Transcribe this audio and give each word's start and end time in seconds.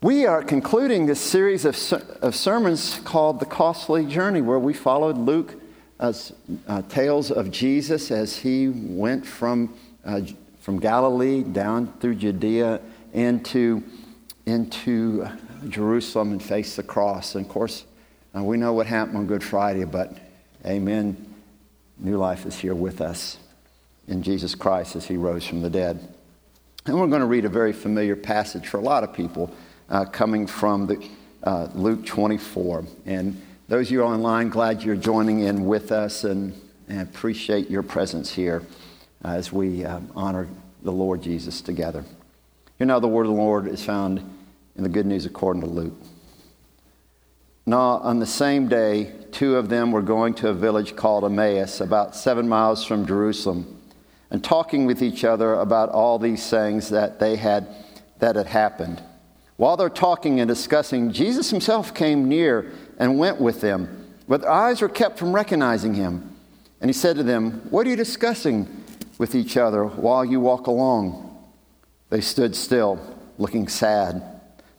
We 0.00 0.26
are 0.26 0.44
concluding 0.44 1.06
this 1.06 1.20
series 1.20 1.64
of, 1.64 1.74
of 2.22 2.36
sermons 2.36 3.00
called 3.00 3.40
The 3.40 3.46
Costly 3.46 4.06
Journey, 4.06 4.40
where 4.40 4.60
we 4.60 4.72
followed 4.72 5.18
Luke 5.18 5.60
as 5.98 6.32
uh, 6.68 6.82
tales 6.82 7.32
of 7.32 7.50
Jesus 7.50 8.12
as 8.12 8.36
he 8.36 8.68
went 8.68 9.26
from, 9.26 9.74
uh, 10.04 10.20
from 10.60 10.78
Galilee 10.78 11.42
down 11.42 11.92
through 11.98 12.14
Judea 12.14 12.80
into, 13.12 13.82
into 14.46 15.26
Jerusalem 15.68 16.30
and 16.30 16.40
faced 16.40 16.76
the 16.76 16.84
cross. 16.84 17.34
And 17.34 17.44
of 17.44 17.50
course, 17.50 17.84
uh, 18.36 18.44
we 18.44 18.56
know 18.56 18.74
what 18.74 18.86
happened 18.86 19.16
on 19.16 19.26
Good 19.26 19.42
Friday, 19.42 19.82
but 19.82 20.16
amen. 20.64 21.34
New 21.98 22.18
life 22.18 22.46
is 22.46 22.56
here 22.56 22.76
with 22.76 23.00
us 23.00 23.36
in 24.06 24.22
Jesus 24.22 24.54
Christ 24.54 24.94
as 24.94 25.06
he 25.06 25.16
rose 25.16 25.44
from 25.44 25.60
the 25.60 25.70
dead. 25.70 26.14
And 26.86 27.00
we're 27.00 27.08
going 27.08 27.20
to 27.20 27.26
read 27.26 27.44
a 27.44 27.50
very 27.50 27.72
familiar 27.72 28.14
passage 28.14 28.68
for 28.68 28.76
a 28.76 28.82
lot 28.82 29.02
of 29.02 29.12
people 29.12 29.52
uh, 29.90 30.04
coming 30.04 30.46
from 30.46 30.86
the, 30.86 31.08
uh, 31.42 31.68
Luke 31.74 32.04
24. 32.04 32.84
And 33.06 33.40
those 33.68 33.88
of 33.88 33.92
you 33.92 34.02
online, 34.02 34.48
glad 34.48 34.82
you're 34.82 34.96
joining 34.96 35.40
in 35.40 35.66
with 35.66 35.92
us 35.92 36.24
and, 36.24 36.58
and 36.88 37.00
appreciate 37.02 37.70
your 37.70 37.82
presence 37.82 38.32
here 38.32 38.62
as 39.24 39.52
we 39.52 39.84
uh, 39.84 40.00
honor 40.14 40.48
the 40.82 40.92
Lord 40.92 41.22
Jesus 41.22 41.60
together. 41.60 42.04
You 42.78 42.86
know, 42.86 43.00
the 43.00 43.08
word 43.08 43.26
of 43.26 43.32
the 43.32 43.38
Lord 43.38 43.66
is 43.66 43.84
found 43.84 44.18
in 44.76 44.82
the 44.82 44.88
good 44.88 45.06
news 45.06 45.26
according 45.26 45.62
to 45.62 45.68
Luke. 45.68 45.94
Now, 47.66 47.98
on 47.98 48.18
the 48.18 48.26
same 48.26 48.68
day, 48.68 49.12
two 49.30 49.56
of 49.56 49.68
them 49.68 49.92
were 49.92 50.00
going 50.00 50.32
to 50.34 50.48
a 50.48 50.54
village 50.54 50.96
called 50.96 51.24
Emmaus, 51.24 51.82
about 51.82 52.16
seven 52.16 52.48
miles 52.48 52.84
from 52.84 53.04
Jerusalem, 53.04 53.78
and 54.30 54.42
talking 54.42 54.86
with 54.86 55.02
each 55.02 55.24
other 55.24 55.54
about 55.54 55.90
all 55.90 56.18
these 56.18 56.48
things 56.48 56.88
that 56.90 57.20
they 57.20 57.36
had 57.36 57.68
that 58.20 58.36
had 58.36 58.46
happened. 58.46 59.02
While 59.58 59.76
they're 59.76 59.90
talking 59.90 60.38
and 60.38 60.46
discussing, 60.46 61.10
Jesus 61.10 61.50
himself 61.50 61.92
came 61.92 62.28
near 62.28 62.70
and 62.96 63.18
went 63.18 63.40
with 63.40 63.60
them, 63.60 64.06
but 64.28 64.42
their 64.42 64.50
eyes 64.52 64.80
were 64.80 64.88
kept 64.88 65.18
from 65.18 65.32
recognizing 65.32 65.94
him. 65.94 66.36
And 66.80 66.88
he 66.88 66.92
said 66.92 67.16
to 67.16 67.24
them, 67.24 67.66
What 67.70 67.84
are 67.84 67.90
you 67.90 67.96
discussing 67.96 68.84
with 69.18 69.34
each 69.34 69.56
other 69.56 69.84
while 69.84 70.24
you 70.24 70.38
walk 70.38 70.68
along? 70.68 71.24
They 72.08 72.20
stood 72.20 72.54
still, 72.54 73.00
looking 73.36 73.66
sad. 73.66 74.22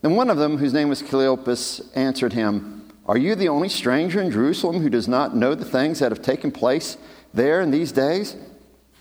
Then 0.01 0.15
one 0.15 0.29
of 0.29 0.37
them, 0.37 0.57
whose 0.57 0.73
name 0.73 0.87
was 0.87 1.03
Cleopas, 1.03 1.85
answered 1.93 2.31
him, 2.31 2.89
Are 3.05 3.17
you 3.17 3.35
the 3.35 3.49
only 3.49 3.67
stranger 3.67 4.21
in 4.21 4.31
Jerusalem 4.31 4.79
who 4.79 4.89
does 4.89 5.09
not 5.09 5.35
know 5.35 5.55
the 5.55 5.65
things 5.65 5.99
that 5.99 6.13
have 6.13 6.21
taken 6.21 6.53
place 6.53 6.95
there 7.33 7.59
in 7.59 7.71
these 7.71 7.91
days? 7.91 8.37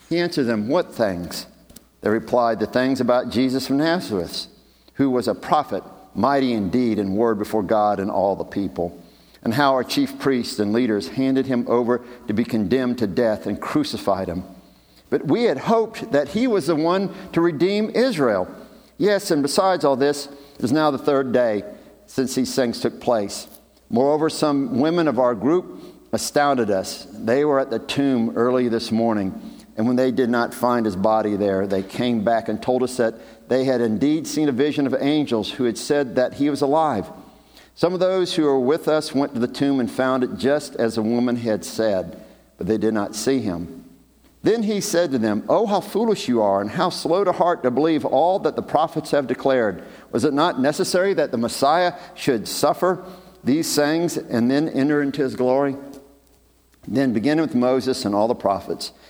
He 0.08 0.18
answered 0.18 0.44
them, 0.44 0.66
What 0.66 0.92
things? 0.92 1.46
They 2.00 2.10
replied, 2.10 2.58
The 2.58 2.66
things 2.66 3.00
about 3.00 3.30
Jesus 3.30 3.68
from 3.68 3.76
Nazareth 3.76 4.48
who 4.98 5.08
was 5.08 5.28
a 5.28 5.34
prophet, 5.34 5.82
mighty 6.14 6.52
indeed 6.52 6.58
in 6.90 6.96
deed 6.96 6.98
and 6.98 7.16
word 7.16 7.38
before 7.38 7.62
God 7.62 8.00
and 8.00 8.10
all 8.10 8.36
the 8.36 8.44
people, 8.44 9.00
and 9.42 9.54
how 9.54 9.72
our 9.72 9.84
chief 9.84 10.18
priests 10.18 10.58
and 10.58 10.72
leaders 10.72 11.08
handed 11.08 11.46
him 11.46 11.64
over 11.68 12.04
to 12.26 12.34
be 12.34 12.44
condemned 12.44 12.98
to 12.98 13.06
death 13.06 13.46
and 13.46 13.60
crucified 13.60 14.28
him. 14.28 14.42
But 15.08 15.26
we 15.26 15.44
had 15.44 15.58
hoped 15.58 16.10
that 16.10 16.28
he 16.28 16.48
was 16.48 16.66
the 16.66 16.74
one 16.74 17.14
to 17.32 17.40
redeem 17.40 17.90
Israel. 17.90 18.52
Yes, 18.98 19.30
and 19.30 19.40
besides 19.40 19.84
all 19.84 19.96
this, 19.96 20.26
it 20.58 20.64
is 20.64 20.72
now 20.72 20.90
the 20.90 20.98
third 20.98 21.32
day 21.32 21.62
since 22.06 22.34
these 22.34 22.54
things 22.54 22.80
took 22.80 23.00
place. 23.00 23.46
Moreover, 23.90 24.28
some 24.28 24.80
women 24.80 25.06
of 25.06 25.20
our 25.20 25.34
group 25.34 25.80
astounded 26.12 26.70
us. 26.70 27.06
They 27.12 27.44
were 27.44 27.60
at 27.60 27.70
the 27.70 27.78
tomb 27.78 28.36
early 28.36 28.68
this 28.68 28.90
morning, 28.90 29.40
and 29.78 29.86
when 29.86 29.94
they 29.94 30.10
did 30.10 30.28
not 30.28 30.52
find 30.52 30.84
his 30.84 30.96
body 30.96 31.36
there, 31.36 31.64
they 31.64 31.84
came 31.84 32.24
back 32.24 32.48
and 32.48 32.60
told 32.60 32.82
us 32.82 32.96
that 32.96 33.48
they 33.48 33.62
had 33.62 33.80
indeed 33.80 34.26
seen 34.26 34.48
a 34.48 34.52
vision 34.52 34.88
of 34.88 34.94
angels 34.98 35.52
who 35.52 35.64
had 35.64 35.78
said 35.78 36.16
that 36.16 36.34
he 36.34 36.50
was 36.50 36.62
alive. 36.62 37.08
Some 37.76 37.94
of 37.94 38.00
those 38.00 38.34
who 38.34 38.42
were 38.42 38.58
with 38.58 38.88
us 38.88 39.14
went 39.14 39.34
to 39.34 39.40
the 39.40 39.46
tomb 39.46 39.78
and 39.78 39.88
found 39.88 40.24
it 40.24 40.36
just 40.36 40.74
as 40.74 40.96
the 40.96 41.02
woman 41.02 41.36
had 41.36 41.64
said, 41.64 42.20
but 42.56 42.66
they 42.66 42.76
did 42.76 42.92
not 42.92 43.14
see 43.14 43.38
him. 43.38 43.84
Then 44.42 44.64
he 44.64 44.80
said 44.80 45.12
to 45.12 45.18
them, 45.18 45.44
Oh, 45.48 45.64
how 45.64 45.80
foolish 45.80 46.26
you 46.26 46.42
are, 46.42 46.60
and 46.60 46.70
how 46.70 46.90
slow 46.90 47.22
to 47.22 47.30
heart 47.30 47.62
to 47.62 47.70
believe 47.70 48.04
all 48.04 48.40
that 48.40 48.56
the 48.56 48.62
prophets 48.62 49.12
have 49.12 49.28
declared. 49.28 49.84
Was 50.10 50.24
it 50.24 50.32
not 50.32 50.60
necessary 50.60 51.14
that 51.14 51.30
the 51.30 51.38
Messiah 51.38 51.92
should 52.16 52.48
suffer 52.48 53.04
these 53.44 53.76
things 53.76 54.16
and 54.16 54.50
then 54.50 54.68
enter 54.68 55.00
into 55.02 55.22
his 55.22 55.36
glory? 55.36 55.76
Then, 56.88 57.12
beginning 57.12 57.42
with 57.42 57.54
Moses 57.54 58.04
and 58.04 58.14
all 58.14 58.26
the 58.26 58.34
prophets, 58.34 58.92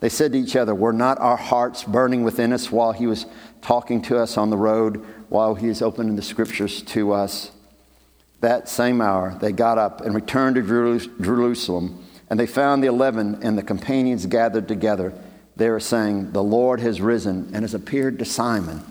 They 0.00 0.08
said 0.08 0.32
to 0.32 0.38
each 0.38 0.56
other, 0.56 0.74
Were 0.74 0.92
not 0.92 1.18
our 1.18 1.36
hearts 1.36 1.84
burning 1.84 2.22
within 2.22 2.52
us 2.52 2.70
while 2.70 2.92
he 2.92 3.06
was 3.06 3.26
talking 3.62 4.02
to 4.02 4.18
us 4.18 4.36
on 4.36 4.50
the 4.50 4.56
road? 4.56 5.04
while 5.28 5.54
he 5.54 5.68
is 5.68 5.82
opening 5.82 6.16
the 6.16 6.22
scriptures 6.22 6.82
to 6.82 7.12
us. 7.12 7.50
That 8.40 8.68
same 8.68 9.00
hour, 9.00 9.36
they 9.40 9.52
got 9.52 9.78
up 9.78 10.00
and 10.00 10.14
returned 10.14 10.56
to 10.56 10.62
Jerusalem, 11.20 12.04
and 12.30 12.38
they 12.38 12.46
found 12.46 12.82
the 12.82 12.88
eleven 12.88 13.42
and 13.42 13.58
the 13.58 13.62
companions 13.62 14.26
gathered 14.26 14.68
together. 14.68 15.12
They 15.56 15.70
were 15.70 15.80
saying, 15.80 16.32
The 16.32 16.42
Lord 16.42 16.80
has 16.80 17.00
risen 17.00 17.50
and 17.52 17.62
has 17.62 17.74
appeared 17.74 18.18
to 18.20 18.24
Simon. 18.24 18.84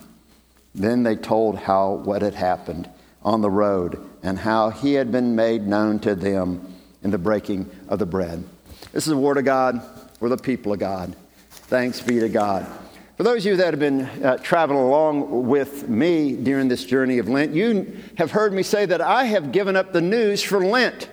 Then 0.74 1.02
they 1.02 1.16
told 1.16 1.58
how 1.58 1.92
what 1.92 2.22
had 2.22 2.34
happened 2.34 2.90
on 3.22 3.40
the 3.40 3.50
road 3.50 3.98
and 4.22 4.38
how 4.38 4.70
he 4.70 4.94
had 4.94 5.10
been 5.10 5.34
made 5.34 5.66
known 5.66 5.98
to 6.00 6.14
them 6.14 6.74
in 7.02 7.10
the 7.10 7.18
breaking 7.18 7.70
of 7.88 7.98
the 7.98 8.06
bread. 8.06 8.44
This 8.92 9.06
is 9.06 9.10
the 9.10 9.16
word 9.16 9.38
of 9.38 9.44
God. 9.44 9.80
We're 10.20 10.28
the 10.28 10.36
people 10.36 10.72
of 10.72 10.80
God. 10.80 11.14
Thanks 11.50 12.00
be 12.00 12.18
to 12.20 12.28
God. 12.28 12.66
For 13.16 13.22
those 13.22 13.44
of 13.44 13.50
you 13.50 13.56
that 13.56 13.72
have 13.72 13.80
been 13.80 14.02
uh, 14.24 14.36
traveling 14.38 14.78
along 14.78 15.48
with 15.48 15.88
me 15.88 16.34
during 16.36 16.68
this 16.68 16.84
journey 16.84 17.18
of 17.18 17.28
Lent, 17.28 17.52
you 17.52 17.98
have 18.16 18.30
heard 18.30 18.52
me 18.52 18.62
say 18.62 18.86
that 18.86 19.00
I 19.00 19.24
have 19.24 19.52
given 19.52 19.76
up 19.76 19.92
the 19.92 20.00
news 20.00 20.42
for 20.42 20.64
Lent. 20.64 21.08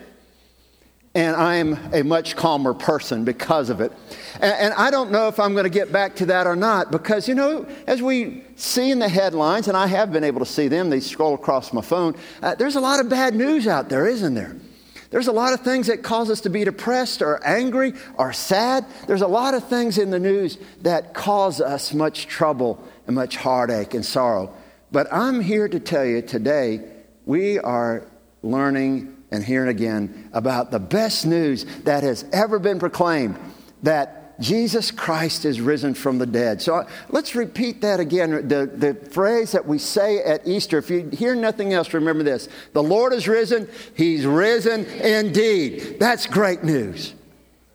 And 1.14 1.36
I 1.36 1.56
am 1.56 1.80
a 1.94 2.04
much 2.04 2.36
calmer 2.36 2.74
person 2.74 3.24
because 3.24 3.70
of 3.70 3.80
it. 3.80 3.92
And, 4.36 4.54
and 4.54 4.74
I 4.74 4.92
don't 4.92 5.12
know 5.12 5.30
if 5.30 5.40
I'm 5.40 5.54
going 5.54 5.64
to 5.64 5.70
get 5.70 5.92
back 5.92 6.16
to 6.18 6.26
that 6.28 6.46
or 6.46 6.56
not 6.56 6.92
because, 6.92 7.28
you 7.28 7.36
know, 7.36 7.66
as 7.88 8.02
we 8.02 8.44
see 8.56 8.92
in 8.92 9.00
the 9.00 9.08
headlines, 9.08 9.68
and 9.68 9.78
I 9.78 9.88
have 9.88 10.12
been 10.12 10.26
able 10.26 10.40
to 10.40 10.46
see 10.46 10.68
them, 10.68 10.90
they 10.90 11.00
scroll 11.00 11.34
across 11.34 11.72
my 11.72 11.82
phone, 11.82 12.16
uh, 12.44 12.56
there's 12.56 12.76
a 12.76 12.82
lot 12.82 13.00
of 13.00 13.08
bad 13.08 13.34
news 13.34 13.66
out 13.66 13.88
there, 13.88 14.06
isn't 14.08 14.34
there? 14.34 14.58
There's 15.12 15.28
a 15.28 15.32
lot 15.32 15.54
of 15.54 15.62
things 15.62 15.88
that 15.88 16.04
cause 16.04 16.30
us 16.30 16.42
to 16.42 16.50
be 16.50 16.64
depressed 16.64 17.22
or 17.22 17.46
angry 17.46 17.94
or 18.18 18.34
sad. 18.34 18.86
There's 19.08 19.22
a 19.22 19.28
lot 19.28 19.54
of 19.54 19.68
things 19.68 19.98
in 19.98 20.10
the 20.10 20.20
news 20.20 20.58
that 20.82 21.14
cause 21.14 21.62
us 21.62 21.94
much 21.94 22.28
trouble 22.28 22.84
and 23.08 23.16
much 23.16 23.38
heartache 23.38 23.94
and 23.94 24.06
sorrow. 24.06 24.54
But 24.92 25.08
I'm 25.12 25.42
here 25.42 25.68
to 25.68 25.80
tell 25.80 26.06
you 26.06 26.22
today, 26.22 26.82
we 27.26 27.60
are 27.60 28.04
learning 28.42 29.16
and 29.32 29.44
hearing 29.44 29.70
again 29.70 30.30
about 30.34 30.72
the 30.72 30.80
best 30.80 31.26
news 31.26 31.66
that 31.84 32.04
has 32.04 32.26
ever 32.32 32.60
been 32.60 32.80
proclaimed 32.80 33.38
that 33.84 34.25
Jesus 34.40 34.92
Christ 34.92 35.46
is 35.46 35.62
risen 35.62 35.94
from 35.94 36.18
the 36.18 36.26
dead. 36.26 36.62
So 36.62 36.86
let's 37.10 37.36
repeat 37.36 37.82
that 37.82 38.00
again. 38.00 38.48
The, 38.48 38.66
the 38.66 38.94
phrase 39.10 39.54
that 39.54 39.66
we 39.66 39.78
say 39.80 40.20
at 40.20 40.46
Easter, 40.48 40.78
if 40.78 40.90
you 40.90 41.10
hear 41.10 41.36
nothing 41.36 41.74
else, 41.74 41.94
remember 41.94 42.24
this 42.24 42.50
The 42.74 42.84
Lord 42.84 43.14
is 43.14 43.28
risen, 43.28 43.70
He's 43.96 44.26
risen 44.26 44.86
indeed. 44.86 45.98
That's 46.00 46.28
great 46.28 46.64
news. 46.64 47.14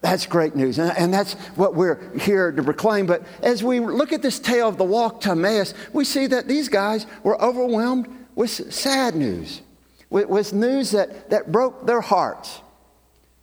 That's 0.00 0.26
great 0.26 0.56
news. 0.56 0.79
And, 0.79 0.96
and 0.96 1.12
that's 1.12 1.35
what 1.56 1.75
we're 1.75 2.17
here 2.19 2.52
to 2.52 2.62
proclaim. 2.62 3.06
But 3.06 3.23
as 3.43 3.62
we 3.62 3.81
look 3.81 4.12
at 4.12 4.23
this 4.23 4.38
tale 4.38 4.69
of 4.69 4.79
the 4.79 4.85
walk 4.85 5.20
to 5.23 5.31
Emmaus, 5.31 5.75
we 5.93 6.05
see 6.05 6.26
that 6.29 6.49
these 6.49 6.69
guys 6.69 7.06
were 7.23 7.40
overwhelmed 7.40 8.08
with 8.35 8.73
sad 8.73 9.14
news, 9.14 9.61
with, 10.08 10.29
with 10.29 10.52
news 10.52 10.93
that, 10.93 11.31
that 11.31 11.52
broke 11.52 11.87
their 11.87 12.00
hearts. 12.00 12.61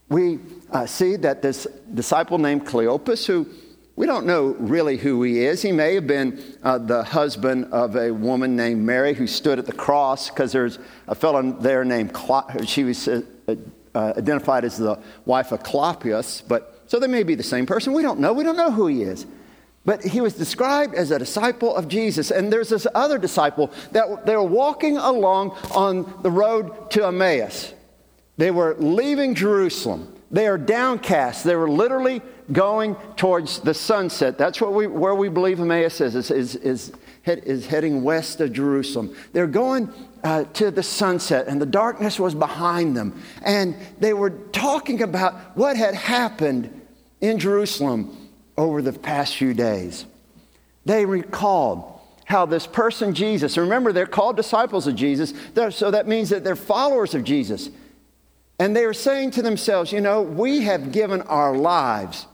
We 0.09 0.39
uh, 0.71 0.85
see 0.85 1.15
that 1.17 1.41
this 1.41 1.67
disciple 1.93 2.37
named 2.37 2.65
Cleopas, 2.65 3.25
who 3.25 3.47
we 3.97 4.05
don't 4.05 4.27
know 4.27 4.55
really 4.59 4.95
who 4.95 5.23
he 5.23 5.43
is. 5.43 5.61
He 5.63 5.71
may 5.71 5.95
have 5.95 6.05
been 6.05 6.41
uh, 6.63 6.77
the 6.77 7.03
husband 7.03 7.73
of 7.73 7.95
a 7.95 8.11
woman 8.11 8.55
named 8.55 8.85
Mary 8.85 9.15
who 9.15 9.25
stood 9.25 9.57
at 9.57 9.65
the 9.65 9.73
cross 9.73 10.29
because 10.29 10.51
there's 10.51 10.77
a 11.07 11.15
fellow 11.15 11.51
there 11.51 11.83
named 11.83 12.15
she 12.65 12.83
was 12.83 13.07
uh, 13.07 13.21
uh, 13.95 14.13
identified 14.15 14.63
as 14.63 14.77
the 14.77 14.99
wife 15.25 15.51
of 15.51 15.63
Clopas, 15.63 16.43
but 16.47 16.83
so 16.85 16.99
they 16.99 17.07
may 17.07 17.23
be 17.23 17.35
the 17.35 17.43
same 17.43 17.65
person. 17.65 17.91
We 17.91 18.03
don't 18.03 18.19
know. 18.19 18.33
We 18.33 18.43
don't 18.43 18.55
know 18.55 18.71
who 18.71 18.87
he 18.87 19.01
is. 19.01 19.25
But 19.83 20.03
he 20.03 20.21
was 20.21 20.33
described 20.33 20.95
as 20.95 21.11
a 21.11 21.19
disciple 21.19 21.75
of 21.75 21.87
Jesus. 21.87 22.29
And 22.29 22.51
there's 22.51 22.69
this 22.69 22.85
other 22.93 23.17
disciple 23.17 23.71
that 23.93 24.25
they 24.25 24.35
were 24.35 24.43
walking 24.43 24.97
along 24.97 25.51
on 25.71 26.21
the 26.23 26.29
road 26.29 26.91
to 26.91 27.07
Emmaus. 27.07 27.73
They 28.37 28.51
were 28.51 28.75
leaving 28.77 29.35
Jerusalem. 29.35 30.13
They 30.29 30.47
are 30.47 30.57
downcast. 30.57 31.43
They 31.43 31.55
were 31.55 31.69
literally 31.69 32.21
going 32.51 32.95
towards 33.15 33.59
the 33.59 33.73
sunset. 33.73 34.37
That's 34.37 34.61
what 34.61 34.73
we, 34.73 34.87
where 34.87 35.15
we 35.15 35.29
believe 35.29 35.59
Emmaus 35.59 36.01
is, 36.01 36.15
is, 36.15 36.31
is, 36.31 36.55
is, 36.55 36.91
is 37.25 37.65
heading 37.65 38.03
west 38.03 38.39
of 38.41 38.53
Jerusalem. 38.53 39.15
They're 39.33 39.47
going 39.47 39.91
uh, 40.23 40.45
to 40.45 40.71
the 40.71 40.83
sunset, 40.83 41.47
and 41.47 41.61
the 41.61 41.65
darkness 41.65 42.19
was 42.19 42.35
behind 42.35 42.95
them. 42.95 43.21
And 43.43 43.75
they 43.99 44.13
were 44.13 44.29
talking 44.29 45.01
about 45.01 45.57
what 45.57 45.77
had 45.77 45.95
happened 45.95 46.81
in 47.21 47.39
Jerusalem 47.39 48.29
over 48.57 48.81
the 48.81 48.93
past 48.93 49.35
few 49.35 49.53
days. 49.53 50.05
They 50.85 51.05
recalled 51.05 51.99
how 52.25 52.45
this 52.45 52.67
person, 52.67 53.13
Jesus, 53.13 53.57
remember 53.57 53.93
they're 53.93 54.05
called 54.05 54.35
disciples 54.35 54.87
of 54.87 54.95
Jesus, 54.95 55.33
so 55.71 55.91
that 55.91 56.07
means 56.07 56.29
that 56.29 56.43
they're 56.43 56.55
followers 56.55 57.15
of 57.15 57.23
Jesus. 57.23 57.69
And 58.59 58.75
they 58.75 58.85
are 58.85 58.93
saying 58.93 59.31
to 59.31 59.41
themselves, 59.41 59.91
you 59.91 60.01
know, 60.01 60.21
we 60.21 60.61
have 60.61 60.91
given 60.91 61.21
our 61.23 61.55
lives 61.55 62.25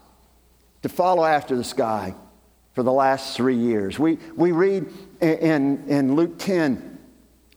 to 0.83 0.89
follow 0.89 1.23
after 1.25 1.55
this 1.55 1.73
guy 1.73 2.15
for 2.73 2.83
the 2.83 2.91
last 2.91 3.35
three 3.35 3.57
years. 3.57 3.99
We, 3.99 4.17
we 4.35 4.51
read 4.51 4.91
in, 5.21 5.87
in 5.87 6.15
Luke 6.15 6.37
10 6.39 6.93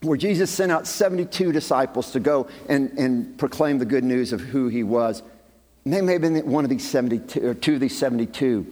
where 0.02 0.16
Jesus 0.16 0.50
sent 0.50 0.70
out 0.70 0.86
72 0.86 1.52
disciples 1.52 2.12
to 2.12 2.20
go 2.20 2.48
and, 2.68 2.90
and 2.98 3.38
proclaim 3.38 3.78
the 3.78 3.84
good 3.84 4.04
news 4.04 4.32
of 4.32 4.40
who 4.40 4.68
he 4.68 4.82
was. 4.82 5.22
And 5.84 5.92
they 5.92 6.00
may 6.00 6.12
have 6.12 6.22
been 6.22 6.50
one 6.50 6.64
of 6.64 6.70
these 6.70 6.88
72, 6.88 7.46
or 7.46 7.54
two 7.54 7.74
of 7.74 7.80
these 7.80 7.96
72. 7.96 8.66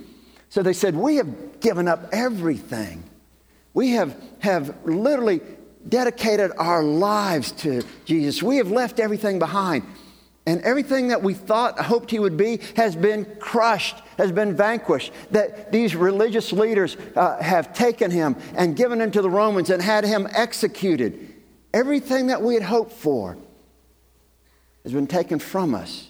So 0.49 0.63
they 0.63 0.73
said, 0.73 0.95
We 0.95 1.17
have 1.17 1.61
given 1.61 1.89
up 1.89 2.09
everything. 2.13 3.03
We 3.73 3.91
have, 3.91 4.17
have 4.41 4.75
literally 4.85 5.41
dedicated 5.89 6.53
our 6.57 6.83
lives 6.83 7.53
to 7.53 7.83
Jesus. 8.05 8.43
We 8.43 8.57
have 8.57 8.71
left 8.71 9.01
everything 9.01 9.39
behind. 9.39 9.85
And 10.47 10.61
everything 10.61 11.09
that 11.09 11.23
we 11.23 11.33
thought, 11.33 11.79
hoped 11.79 12.11
he 12.11 12.19
would 12.19 12.37
be, 12.37 12.61
has 12.77 12.95
been 12.95 13.25
crushed, 13.41 13.97
has 14.19 14.31
been 14.31 14.55
vanquished. 14.55 15.11
That 15.31 15.73
these 15.73 15.97
religious 15.97 16.53
leaders 16.53 16.99
uh, 17.17 17.41
have 17.41 17.73
taken 17.73 18.11
him 18.11 18.37
and 18.55 18.77
given 18.77 19.01
him 19.01 19.11
to 19.13 19.23
the 19.23 19.31
Romans 19.31 19.71
and 19.71 19.83
had 19.83 20.05
him 20.05 20.29
executed. 20.33 21.33
Everything 21.73 22.27
that 22.27 22.43
we 22.43 22.55
had 22.55 22.63
hoped 22.63 22.93
for 22.93 23.39
has 24.83 24.93
been 24.93 25.07
taken 25.07 25.39
from 25.39 25.75
us. 25.75 26.09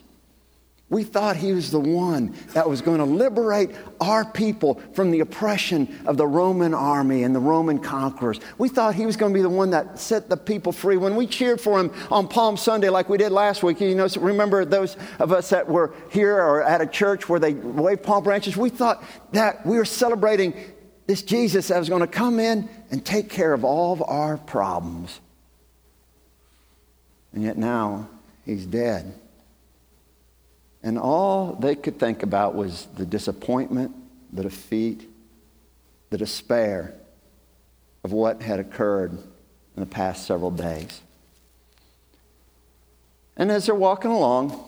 We 0.94 1.02
thought 1.02 1.34
he 1.34 1.52
was 1.52 1.72
the 1.72 1.80
one 1.80 2.36
that 2.52 2.68
was 2.68 2.80
going 2.80 2.98
to 2.98 3.04
liberate 3.04 3.70
our 4.00 4.24
people 4.24 4.80
from 4.92 5.10
the 5.10 5.18
oppression 5.18 5.98
of 6.06 6.16
the 6.16 6.24
Roman 6.24 6.72
army 6.72 7.24
and 7.24 7.34
the 7.34 7.40
Roman 7.40 7.80
conquerors. 7.80 8.38
We 8.58 8.68
thought 8.68 8.94
he 8.94 9.04
was 9.04 9.16
going 9.16 9.32
to 9.32 9.36
be 9.36 9.42
the 9.42 9.48
one 9.48 9.70
that 9.70 9.98
set 9.98 10.28
the 10.28 10.36
people 10.36 10.70
free. 10.70 10.96
When 10.96 11.16
we 11.16 11.26
cheered 11.26 11.60
for 11.60 11.80
him 11.80 11.92
on 12.12 12.28
Palm 12.28 12.56
Sunday, 12.56 12.90
like 12.90 13.08
we 13.08 13.18
did 13.18 13.32
last 13.32 13.64
week, 13.64 13.80
you 13.80 13.92
know, 13.96 14.06
remember 14.20 14.64
those 14.64 14.96
of 15.18 15.32
us 15.32 15.50
that 15.50 15.68
were 15.68 15.92
here 16.12 16.36
or 16.36 16.62
at 16.62 16.80
a 16.80 16.86
church 16.86 17.28
where 17.28 17.40
they 17.40 17.54
waved 17.54 18.04
palm 18.04 18.22
branches? 18.22 18.56
We 18.56 18.70
thought 18.70 19.02
that 19.32 19.66
we 19.66 19.78
were 19.78 19.84
celebrating 19.84 20.54
this 21.08 21.22
Jesus 21.22 21.66
that 21.68 21.78
was 21.80 21.88
going 21.88 22.02
to 22.02 22.06
come 22.06 22.38
in 22.38 22.68
and 22.92 23.04
take 23.04 23.28
care 23.28 23.52
of 23.52 23.64
all 23.64 23.94
of 23.94 24.00
our 24.06 24.38
problems. 24.38 25.18
And 27.32 27.42
yet 27.42 27.58
now 27.58 28.08
he's 28.44 28.64
dead. 28.64 29.12
And 30.84 30.98
all 30.98 31.54
they 31.54 31.74
could 31.74 31.98
think 31.98 32.22
about 32.22 32.54
was 32.54 32.86
the 32.94 33.06
disappointment, 33.06 33.92
the 34.34 34.42
defeat, 34.42 35.08
the 36.10 36.18
despair 36.18 36.94
of 38.04 38.12
what 38.12 38.42
had 38.42 38.60
occurred 38.60 39.12
in 39.12 39.80
the 39.80 39.86
past 39.86 40.26
several 40.26 40.50
days. 40.50 41.00
And 43.38 43.50
as 43.50 43.64
they're 43.64 43.74
walking 43.74 44.10
along, 44.10 44.62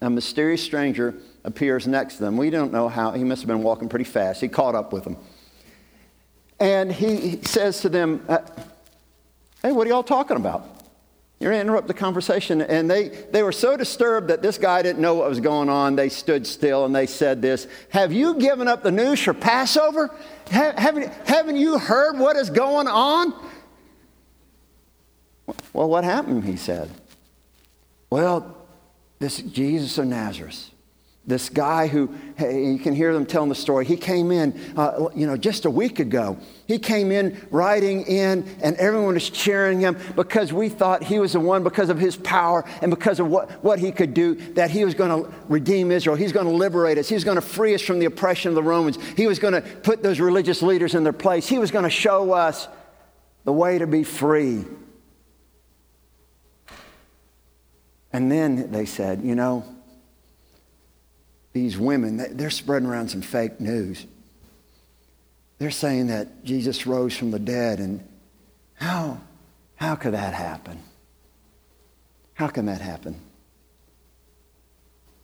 a 0.00 0.08
mysterious 0.08 0.62
stranger 0.62 1.14
appears 1.42 1.88
next 1.88 2.16
to 2.16 2.22
them. 2.22 2.36
We 2.36 2.50
don't 2.50 2.72
know 2.72 2.88
how, 2.88 3.10
he 3.10 3.24
must 3.24 3.42
have 3.42 3.48
been 3.48 3.64
walking 3.64 3.88
pretty 3.88 4.04
fast. 4.04 4.40
He 4.40 4.46
caught 4.46 4.76
up 4.76 4.92
with 4.92 5.02
them. 5.02 5.16
And 6.60 6.92
he 6.92 7.42
says 7.42 7.80
to 7.80 7.88
them, 7.88 8.24
uh, 8.28 8.38
Hey, 9.60 9.72
what 9.72 9.88
are 9.88 9.90
y'all 9.90 10.04
talking 10.04 10.36
about? 10.36 10.73
You're 11.44 11.52
going 11.52 11.66
to 11.66 11.70
interrupt 11.70 11.88
the 11.88 11.92
conversation. 11.92 12.62
And 12.62 12.90
they, 12.90 13.08
they 13.08 13.42
were 13.42 13.52
so 13.52 13.76
disturbed 13.76 14.28
that 14.28 14.40
this 14.40 14.56
guy 14.56 14.80
didn't 14.80 15.02
know 15.02 15.12
what 15.12 15.28
was 15.28 15.40
going 15.40 15.68
on. 15.68 15.94
They 15.94 16.08
stood 16.08 16.46
still 16.46 16.86
and 16.86 16.96
they 16.96 17.04
said 17.04 17.42
this 17.42 17.68
Have 17.90 18.14
you 18.14 18.36
given 18.36 18.66
up 18.66 18.82
the 18.82 18.90
news 18.90 19.20
for 19.20 19.34
Passover? 19.34 20.10
haven't, 20.48 21.12
haven't 21.26 21.56
you 21.56 21.78
heard 21.78 22.18
what 22.18 22.36
is 22.36 22.48
going 22.48 22.88
on? 22.88 23.34
Well, 25.74 25.90
what 25.90 26.02
happened? 26.02 26.44
He 26.44 26.56
said. 26.56 26.88
Well, 28.08 28.56
this 29.18 29.42
Jesus 29.42 29.98
of 29.98 30.06
Nazareth 30.06 30.70
this 31.26 31.48
guy 31.48 31.86
who, 31.86 32.14
hey, 32.36 32.66
you 32.66 32.78
can 32.78 32.94
hear 32.94 33.14
them 33.14 33.24
telling 33.24 33.48
the 33.48 33.54
story, 33.54 33.86
he 33.86 33.96
came 33.96 34.30
in, 34.30 34.60
uh, 34.76 35.08
you 35.14 35.26
know, 35.26 35.38
just 35.38 35.64
a 35.64 35.70
week 35.70 35.98
ago. 35.98 36.36
He 36.66 36.78
came 36.78 37.10
in 37.10 37.46
riding 37.50 38.02
in, 38.02 38.46
and 38.62 38.76
everyone 38.76 39.14
was 39.14 39.30
cheering 39.30 39.80
him 39.80 39.96
because 40.16 40.52
we 40.52 40.68
thought 40.68 41.02
he 41.02 41.18
was 41.18 41.32
the 41.32 41.40
one, 41.40 41.64
because 41.64 41.88
of 41.88 41.98
his 41.98 42.16
power 42.16 42.64
and 42.82 42.90
because 42.90 43.20
of 43.20 43.28
what, 43.28 43.50
what 43.64 43.78
he 43.78 43.90
could 43.90 44.12
do, 44.12 44.34
that 44.52 44.70
he 44.70 44.84
was 44.84 44.92
going 44.92 45.24
to 45.24 45.32
redeem 45.48 45.90
Israel. 45.90 46.14
He's 46.14 46.32
going 46.32 46.46
to 46.46 46.52
liberate 46.52 46.98
us. 46.98 47.08
He's 47.08 47.24
going 47.24 47.36
to 47.36 47.42
free 47.42 47.74
us 47.74 47.80
from 47.80 48.00
the 48.00 48.06
oppression 48.06 48.50
of 48.50 48.54
the 48.54 48.62
Romans. 48.62 48.98
He 49.16 49.26
was 49.26 49.38
going 49.38 49.54
to 49.54 49.62
put 49.62 50.02
those 50.02 50.20
religious 50.20 50.60
leaders 50.60 50.94
in 50.94 51.04
their 51.04 51.14
place. 51.14 51.48
He 51.48 51.58
was 51.58 51.70
going 51.70 51.84
to 51.84 51.90
show 51.90 52.32
us 52.32 52.68
the 53.44 53.52
way 53.52 53.78
to 53.78 53.86
be 53.86 54.04
free. 54.04 54.64
And 58.12 58.30
then 58.30 58.70
they 58.70 58.84
said, 58.84 59.22
you 59.22 59.34
know, 59.34 59.64
these 61.54 61.78
women, 61.78 62.36
they're 62.36 62.50
spreading 62.50 62.88
around 62.88 63.08
some 63.08 63.22
fake 63.22 63.60
news. 63.60 64.04
They're 65.58 65.70
saying 65.70 66.08
that 66.08 66.44
Jesus 66.44 66.84
rose 66.84 67.16
from 67.16 67.30
the 67.30 67.38
dead, 67.38 67.78
and 67.78 68.06
how, 68.74 69.20
how 69.76 69.94
could 69.94 70.14
that 70.14 70.34
happen? 70.34 70.82
How 72.34 72.48
can 72.48 72.66
that 72.66 72.80
happen? 72.80 73.20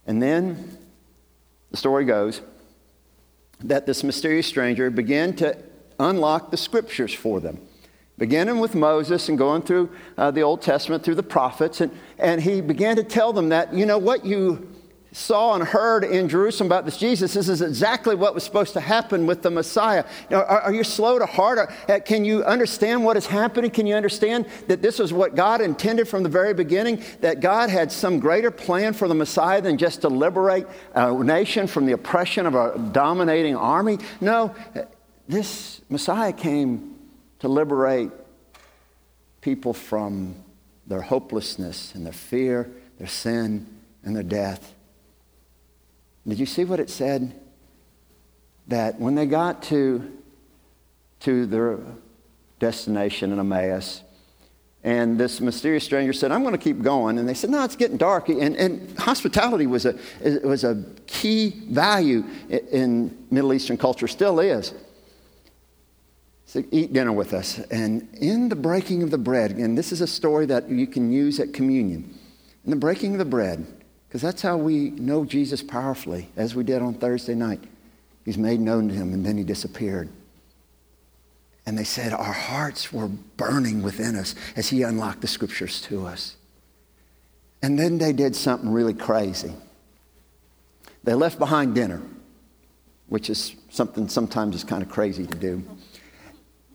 And 0.06 0.23
then 0.23 0.79
the 1.73 1.77
story 1.77 2.05
goes 2.05 2.41
that 3.65 3.87
this 3.87 4.05
mysterious 4.05 4.47
stranger 4.47 4.88
began 4.88 5.35
to 5.37 5.59
unlock 5.99 6.53
the 6.53 6.56
scriptures 6.56 7.12
for 7.12 7.41
them, 7.41 7.61
beginning 8.19 8.61
with 8.61 8.77
Moses 8.77 9.29
and 9.29 9.37
going 9.37 9.62
through 9.62 9.91
uh, 10.17 10.31
the 10.31 10.43
Old 10.43 10.62
Testament, 10.62 11.03
through 11.03 11.17
the 11.17 11.25
prophets. 11.25 11.81
And, 11.81 11.91
and 12.19 12.41
he 12.41 12.60
began 12.60 12.94
to 12.96 13.03
tell 13.03 13.32
them 13.32 13.49
that, 13.49 13.75
you 13.75 13.84
know, 13.84 13.99
what 13.99 14.25
you 14.25 14.69
saw 15.12 15.55
and 15.55 15.64
heard 15.64 16.05
in 16.05 16.29
Jerusalem 16.29 16.69
about 16.69 16.84
this 16.84 16.96
Jesus, 16.96 17.34
this 17.34 17.48
is 17.48 17.62
exactly 17.62 18.14
what 18.14 18.34
was 18.34 18.44
supposed 18.44 18.72
to 18.74 18.81
happen 18.81 19.26
with 19.26 19.43
the 19.43 19.50
Messiah. 19.50 20.05
are, 20.31 20.44
are, 20.44 20.72
you 20.72 20.84
slow 20.84 21.19
to 21.19 21.26
heart? 21.26 21.72
Uh, 21.88 21.98
can 21.98 22.24
you 22.24 22.44
understand 22.44 23.05
what 23.05 23.17
is 23.17 23.26
happening? 23.26 23.70
Can 23.70 23.86
you 23.86 23.94
understand 23.94 24.46
that 24.69 24.82
this 24.82 24.98
was 24.98 25.12
what 25.12 25.34
God 25.34 25.60
intended 25.60 26.08
from 26.08 26.22
the 26.22 26.29
very 26.29 26.55
beginning? 26.55 27.02
That 27.20 27.40
God 27.40 27.70
had 27.70 27.90
some 27.90 28.20
greater 28.20 28.50
plan 28.50 28.93
for 28.93 29.08
the 29.08 29.14
Messiah 29.14 29.60
than 29.60 29.79
just 29.79 30.02
to 30.02 30.08
liberate 30.08 30.67
a 30.94 31.12
nation 31.12 31.67
from 31.67 31.86
the 31.86 31.93
oppression 31.93 32.46
of 32.46 32.55
a 32.55 32.79
dominating 32.93 33.56
army? 33.56 33.98
No, 34.20 34.55
this 35.29 35.81
Messiah 35.88 36.32
came 36.32 36.96
to 37.40 37.48
liberate 37.48 38.10
people 39.40 39.72
from 39.72 40.36
their 40.86 41.00
hopelessness 41.00 41.94
and 41.94 42.05
their 42.05 42.12
fear, 42.12 42.70
their 42.98 43.08
sin, 43.08 43.67
and 44.05 44.14
their 44.14 44.22
death. 44.22 44.74
Did 46.27 46.39
you 46.39 46.46
see 46.46 46.65
what 46.65 46.81
it 46.81 46.91
said? 46.91 47.39
That 48.69 49.00
when 49.00 49.15
they 49.15 49.27
got 49.27 49.62
to, 49.65 50.10
to 51.20 51.46
their 51.46 51.79
destination 52.58 53.32
in 53.32 53.39
Emmaus, 53.39 54.03
and 54.82 55.19
this 55.19 55.41
mysterious 55.41 55.84
stranger 55.84 56.12
said, 56.15 56.32
I'm 56.32 56.43
going 56.43 56.53
to 56.53 56.58
keep 56.58 56.81
going. 56.81 57.19
And 57.19 57.29
they 57.29 57.34
said, 57.34 57.50
No, 57.50 57.62
it's 57.65 57.77
getting 57.77 57.98
dark. 57.98 58.29
And, 58.31 58.56
and 58.56 58.98
hospitality 58.98 59.67
was 59.67 59.84
a, 59.84 59.98
was 60.43 60.65
a 60.65 60.82
key 61.06 61.50
value 61.69 62.24
in 62.48 63.27
Middle 63.31 63.53
Eastern 63.53 63.77
culture, 63.77 64.08
still 64.08 64.41
is. 64.41 64.72
So 66.46 66.65
eat 66.70 66.93
dinner 66.93 67.12
with 67.12 67.34
us. 67.34 67.58
And 67.70 68.08
in 68.15 68.48
the 68.48 68.56
breaking 68.56 69.03
of 69.03 69.10
the 69.10 69.19
bread, 69.19 69.53
and 69.53 69.77
this 69.77 69.93
is 69.93 70.00
a 70.00 70.06
story 70.06 70.46
that 70.46 70.69
you 70.69 70.86
can 70.86 71.12
use 71.12 71.39
at 71.39 71.53
communion. 71.53 72.19
In 72.65 72.70
the 72.70 72.77
breaking 72.77 73.12
of 73.12 73.19
the 73.19 73.24
bread, 73.24 73.67
because 74.10 74.22
that's 74.22 74.43
how 74.43 74.56
we 74.56 74.90
know 74.90 75.24
Jesus 75.24 75.62
powerfully, 75.62 76.31
as 76.36 76.56
we 76.56 76.64
did 76.64 76.82
on 76.82 76.94
Thursday 76.94 77.36
night. 77.36 77.62
He's 78.24 78.36
made 78.36 78.58
known 78.58 78.88
to 78.88 78.94
him, 78.94 79.14
and 79.14 79.24
then 79.24 79.38
he 79.38 79.44
disappeared. 79.44 80.08
And 81.64 81.79
they 81.79 81.84
said, 81.84 82.12
Our 82.12 82.32
hearts 82.32 82.93
were 82.93 83.06
burning 83.06 83.84
within 83.84 84.17
us 84.17 84.34
as 84.56 84.69
he 84.69 84.82
unlocked 84.82 85.20
the 85.20 85.29
scriptures 85.29 85.81
to 85.82 86.06
us. 86.06 86.34
And 87.62 87.79
then 87.79 87.98
they 87.98 88.12
did 88.12 88.34
something 88.34 88.72
really 88.72 88.94
crazy. 88.94 89.52
They 91.05 91.14
left 91.14 91.38
behind 91.38 91.76
dinner. 91.76 92.02
which 93.10 93.29
is 93.29 93.55
something 93.69 94.08
sometimes 94.08 94.56
is 94.56 94.64
kind 94.64 94.82
of 94.82 94.88
crazy 94.88 95.26
to 95.26 95.36
do. 95.36 95.62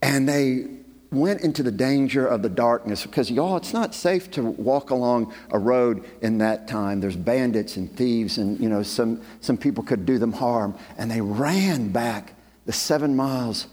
And 0.02 0.28
they 0.30 0.68
went 1.16 1.42
into 1.42 1.64
the 1.64 1.72
danger 1.72 2.26
of 2.26 2.42
the 2.42 2.50
darkness 2.50 3.04
because, 3.04 3.32
y'all, 3.32 3.58
it's 3.58 3.74
not 3.74 3.96
safe 3.96 4.30
to 4.32 4.44
walk 4.44 4.90
along 4.90 5.34
a 5.52 5.60
road 5.60 6.06
in 6.22 6.38
that 6.40 6.68
time. 6.68 7.00
There's 7.00 7.16
bandits 7.16 7.78
and 7.78 7.94
thieves, 7.96 8.38
and, 8.38 8.60
you 8.60 8.70
know, 8.70 8.84
some, 8.84 9.22
some 9.42 9.58
people 9.58 9.84
could 9.84 10.06
do 10.06 10.18
them 10.18 10.34
harm. 10.34 10.78
And 10.98 11.10
they 11.10 11.22
ran 11.22 11.90
back 11.90 12.34
the 12.66 12.74
seven 12.74 13.16
miles 13.16 13.68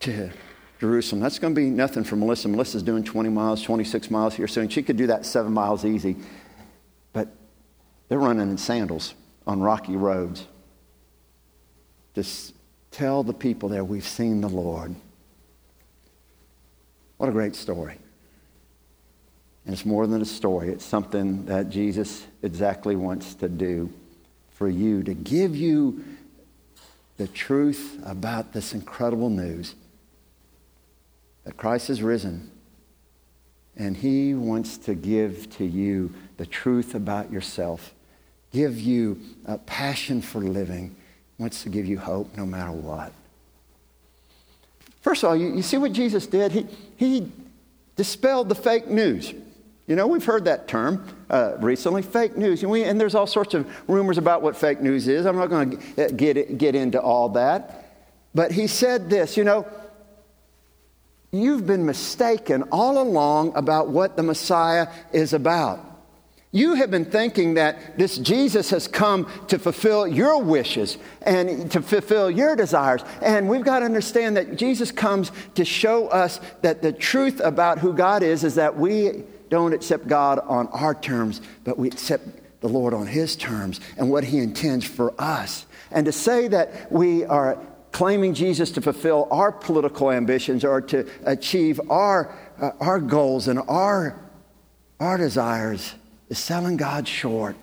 to 0.00 0.30
Jerusalem. 0.80 1.20
That's 1.20 1.38
going 1.38 1.54
to 1.54 1.60
be 1.60 1.70
nothing 1.70 2.04
for 2.04 2.16
Melissa. 2.16 2.48
Melissa's 2.48 2.82
doing 2.82 3.04
20 3.04 3.28
miles, 3.28 3.62
26 3.62 4.10
miles 4.10 4.34
here 4.34 4.46
soon. 4.46 4.68
She 4.68 4.82
could 4.82 4.96
do 4.96 5.08
that 5.08 5.26
seven 5.26 5.52
miles 5.52 5.84
easy. 5.84 6.16
But 7.12 7.28
they're 8.08 8.18
running 8.18 8.50
in 8.50 8.58
sandals 8.58 9.14
on 9.46 9.60
rocky 9.60 9.96
roads. 9.96 10.46
Just 12.14 12.54
tell 12.90 13.22
the 13.22 13.34
people 13.34 13.68
there, 13.68 13.84
we've 13.84 14.06
seen 14.06 14.40
the 14.40 14.48
Lord. 14.48 14.94
What 17.18 17.28
a 17.28 17.32
great 17.32 17.54
story. 17.54 17.98
And 19.64 19.74
it's 19.74 19.84
more 19.84 20.06
than 20.06 20.22
a 20.22 20.24
story, 20.24 20.70
it's 20.70 20.84
something 20.84 21.44
that 21.44 21.68
Jesus 21.68 22.26
exactly 22.42 22.96
wants 22.96 23.34
to 23.34 23.48
do 23.48 23.92
for 24.52 24.68
you, 24.68 25.02
to 25.02 25.12
give 25.12 25.54
you 25.54 26.02
the 27.18 27.28
truth 27.28 28.00
about 28.04 28.52
this 28.52 28.72
incredible 28.72 29.28
news 29.28 29.74
that 31.44 31.56
Christ 31.56 31.88
has 31.88 32.02
risen. 32.02 32.50
And 33.76 33.96
he 33.96 34.34
wants 34.34 34.78
to 34.78 34.94
give 34.94 35.50
to 35.56 35.64
you 35.64 36.12
the 36.36 36.46
truth 36.46 36.94
about 36.94 37.30
yourself, 37.30 37.92
give 38.52 38.80
you 38.80 39.20
a 39.44 39.58
passion 39.58 40.22
for 40.22 40.40
living, 40.40 40.96
wants 41.36 41.62
to 41.64 41.68
give 41.68 41.86
you 41.86 41.98
hope 41.98 42.36
no 42.36 42.46
matter 42.46 42.72
what. 42.72 43.12
First 45.08 45.24
of 45.24 45.30
all, 45.30 45.36
you, 45.36 45.54
you 45.54 45.62
see 45.62 45.78
what 45.78 45.92
Jesus 45.92 46.26
did? 46.26 46.52
He, 46.52 46.66
he 46.98 47.32
dispelled 47.96 48.50
the 48.50 48.54
fake 48.54 48.88
news. 48.88 49.32
You 49.86 49.96
know, 49.96 50.06
we've 50.06 50.22
heard 50.22 50.44
that 50.44 50.68
term 50.68 51.02
uh, 51.30 51.54
recently, 51.60 52.02
fake 52.02 52.36
news. 52.36 52.60
And, 52.60 52.70
we, 52.70 52.84
and, 52.84 53.00
there's 53.00 53.14
all 53.14 53.26
sorts 53.26 53.54
of 53.54 53.66
rumors 53.88 54.18
about 54.18 54.42
what 54.42 54.54
fake 54.54 54.82
news 54.82 55.08
is. 55.08 55.24
I'm 55.24 55.36
not 55.36 55.48
going 55.48 55.78
to 55.78 56.04
uh, 56.04 56.08
get, 56.10 56.58
get 56.58 56.74
into 56.74 57.00
all 57.00 57.30
that. 57.30 57.86
But 58.34 58.52
he 58.52 58.66
said 58.66 59.08
this, 59.08 59.34
you 59.38 59.44
know, 59.44 59.66
you've 61.32 61.66
been 61.66 61.86
mistaken 61.86 62.64
all 62.64 63.00
along 63.00 63.56
about 63.56 63.88
what 63.88 64.14
the 64.14 64.22
Messiah 64.22 64.88
is 65.14 65.32
about. 65.32 65.87
You 66.50 66.74
have 66.74 66.90
been 66.90 67.04
thinking 67.04 67.54
that 67.54 67.98
this 67.98 68.16
Jesus 68.16 68.70
has 68.70 68.88
come 68.88 69.30
to 69.48 69.58
fulfill 69.58 70.06
your 70.06 70.42
wishes 70.42 70.96
and 71.22 71.70
to 71.70 71.82
fulfill 71.82 72.30
your 72.30 72.56
desires. 72.56 73.02
And 73.20 73.50
we've 73.50 73.64
got 73.64 73.80
to 73.80 73.84
understand 73.84 74.38
that 74.38 74.56
Jesus 74.56 74.90
comes 74.90 75.30
to 75.56 75.64
show 75.64 76.08
us 76.08 76.40
that 76.62 76.80
the 76.80 76.92
truth 76.92 77.40
about 77.40 77.78
who 77.78 77.92
God 77.92 78.22
is 78.22 78.44
is 78.44 78.54
that 78.54 78.78
we 78.78 79.24
don't 79.50 79.74
accept 79.74 80.08
God 80.08 80.38
on 80.38 80.68
our 80.68 80.94
terms, 80.94 81.42
but 81.64 81.78
we 81.78 81.88
accept 81.88 82.26
the 82.60 82.68
Lord 82.68 82.94
on 82.94 83.06
His 83.06 83.36
terms 83.36 83.80
and 83.98 84.10
what 84.10 84.24
He 84.24 84.38
intends 84.38 84.86
for 84.86 85.12
us. 85.20 85.66
And 85.90 86.06
to 86.06 86.12
say 86.12 86.48
that 86.48 86.90
we 86.90 87.26
are 87.26 87.62
claiming 87.92 88.32
Jesus 88.32 88.70
to 88.72 88.80
fulfill 88.80 89.28
our 89.30 89.52
political 89.52 90.10
ambitions 90.10 90.64
or 90.64 90.80
to 90.80 91.06
achieve 91.24 91.78
our, 91.90 92.34
uh, 92.60 92.70
our 92.80 93.00
goals 93.00 93.48
and 93.48 93.58
our, 93.68 94.18
our 94.98 95.18
desires 95.18 95.94
is 96.28 96.38
selling 96.38 96.76
God 96.76 97.08
short. 97.08 97.56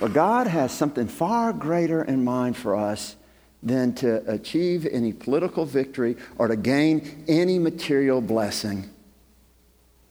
But 0.00 0.12
God 0.12 0.46
has 0.46 0.72
something 0.72 1.06
far 1.06 1.52
greater 1.52 2.02
in 2.02 2.24
mind 2.24 2.56
for 2.56 2.74
us 2.74 3.16
than 3.62 3.94
to 3.94 4.28
achieve 4.30 4.86
any 4.90 5.12
political 5.12 5.64
victory 5.64 6.16
or 6.38 6.48
to 6.48 6.56
gain 6.56 7.24
any 7.28 7.58
material 7.58 8.20
blessing. 8.20 8.90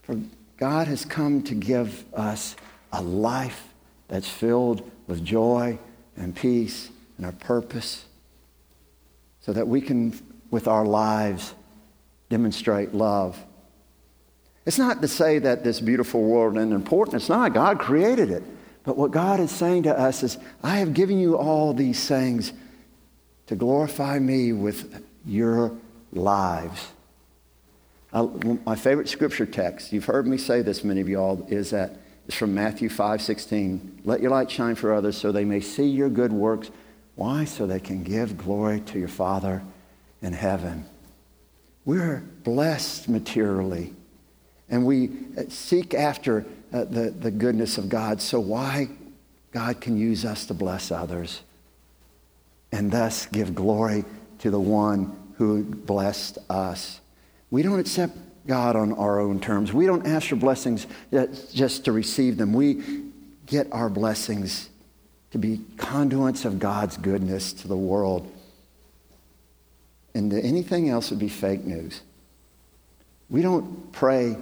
For 0.02 0.18
God 0.56 0.86
has 0.86 1.04
come 1.04 1.42
to 1.42 1.54
give 1.54 2.04
us 2.14 2.56
a 2.92 3.02
life 3.02 3.68
that's 4.08 4.28
filled 4.28 4.90
with 5.06 5.24
joy 5.24 5.78
and 6.16 6.34
peace 6.34 6.90
and 7.16 7.26
our 7.26 7.32
purpose 7.32 8.06
so 9.40 9.52
that 9.52 9.68
we 9.68 9.80
can, 9.80 10.18
with 10.50 10.68
our 10.68 10.86
lives, 10.86 11.54
demonstrate 12.30 12.94
love 12.94 13.38
it's 14.64 14.78
not 14.78 15.02
to 15.02 15.08
say 15.08 15.38
that 15.40 15.64
this 15.64 15.80
beautiful 15.80 16.22
world 16.22 16.56
isn't 16.56 16.72
important. 16.72 17.16
It's 17.16 17.28
not. 17.28 17.52
God 17.52 17.78
created 17.78 18.30
it. 18.30 18.44
But 18.84 18.96
what 18.96 19.10
God 19.10 19.40
is 19.40 19.50
saying 19.50 19.84
to 19.84 19.98
us 19.98 20.22
is, 20.22 20.38
I 20.62 20.78
have 20.78 20.94
given 20.94 21.18
you 21.18 21.36
all 21.36 21.72
these 21.72 22.06
things 22.06 22.52
to 23.46 23.56
glorify 23.56 24.18
me 24.18 24.52
with 24.52 25.04
your 25.24 25.72
lives. 26.12 26.88
I, 28.12 28.22
my 28.64 28.76
favorite 28.76 29.08
scripture 29.08 29.46
text, 29.46 29.92
you've 29.92 30.04
heard 30.04 30.26
me 30.26 30.36
say 30.36 30.62
this, 30.62 30.84
many 30.84 31.00
of 31.00 31.08
y'all, 31.08 31.46
is 31.48 31.70
that 31.70 31.96
it's 32.26 32.36
from 32.36 32.54
Matthew 32.54 32.88
5 32.88 33.20
16. 33.20 34.02
Let 34.04 34.20
your 34.20 34.30
light 34.30 34.50
shine 34.50 34.74
for 34.74 34.92
others 34.92 35.16
so 35.16 35.32
they 35.32 35.44
may 35.44 35.60
see 35.60 35.86
your 35.86 36.08
good 36.08 36.32
works. 36.32 36.70
Why? 37.14 37.44
So 37.44 37.66
they 37.66 37.80
can 37.80 38.04
give 38.04 38.36
glory 38.38 38.80
to 38.80 38.98
your 38.98 39.08
Father 39.08 39.62
in 40.20 40.32
heaven. 40.32 40.84
We're 41.84 42.22
blessed 42.44 43.08
materially 43.08 43.94
and 44.68 44.86
we 44.86 45.10
seek 45.48 45.94
after 45.94 46.46
uh, 46.72 46.84
the, 46.84 47.10
the 47.10 47.30
goodness 47.30 47.78
of 47.78 47.88
God. 47.88 48.20
So, 48.22 48.40
why 48.40 48.88
God 49.52 49.80
can 49.80 49.96
use 49.96 50.24
us 50.24 50.46
to 50.46 50.54
bless 50.54 50.90
others 50.90 51.42
and 52.72 52.90
thus 52.90 53.26
give 53.26 53.54
glory 53.54 54.04
to 54.38 54.50
the 54.50 54.60
one 54.60 55.16
who 55.36 55.62
blessed 55.62 56.38
us. 56.48 57.00
We 57.50 57.62
don't 57.62 57.78
accept 57.78 58.16
God 58.46 58.76
on 58.76 58.92
our 58.94 59.20
own 59.20 59.40
terms. 59.40 59.72
We 59.72 59.86
don't 59.86 60.06
ask 60.06 60.28
for 60.28 60.36
blessings 60.36 60.86
just 61.52 61.84
to 61.84 61.92
receive 61.92 62.38
them. 62.38 62.54
We 62.54 63.10
get 63.46 63.68
our 63.72 63.90
blessings 63.90 64.70
to 65.32 65.38
be 65.38 65.60
conduits 65.76 66.44
of 66.44 66.58
God's 66.58 66.96
goodness 66.96 67.52
to 67.54 67.68
the 67.68 67.76
world. 67.76 68.30
And 70.14 70.32
anything 70.32 70.88
else 70.88 71.10
would 71.10 71.18
be 71.18 71.28
fake 71.28 71.64
news. 71.64 72.00
We 73.30 73.42
don't 73.42 73.92
pray 73.92 74.36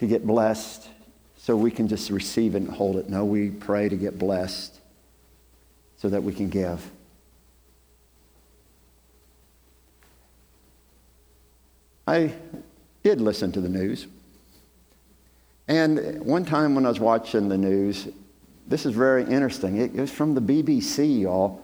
to 0.00 0.06
get 0.06 0.26
blessed 0.26 0.88
so 1.36 1.56
we 1.56 1.70
can 1.70 1.88
just 1.88 2.10
receive 2.10 2.54
it 2.54 2.62
and 2.62 2.70
hold 2.70 2.96
it. 2.96 3.08
No, 3.08 3.24
we 3.24 3.50
pray 3.50 3.88
to 3.88 3.96
get 3.96 4.18
blessed 4.18 4.78
so 5.96 6.08
that 6.08 6.22
we 6.22 6.32
can 6.32 6.48
give. 6.48 6.90
I 12.06 12.32
did 13.02 13.20
listen 13.20 13.52
to 13.52 13.60
the 13.60 13.68
news. 13.68 14.06
And 15.68 16.22
one 16.22 16.44
time 16.44 16.74
when 16.74 16.86
I 16.86 16.88
was 16.88 17.00
watching 17.00 17.48
the 17.48 17.58
news, 17.58 18.08
this 18.66 18.86
is 18.86 18.94
very 18.94 19.24
interesting. 19.24 19.76
It, 19.76 19.94
was 19.94 20.10
from 20.10 20.34
the 20.34 20.40
BBC, 20.40 21.20
y'all, 21.20 21.62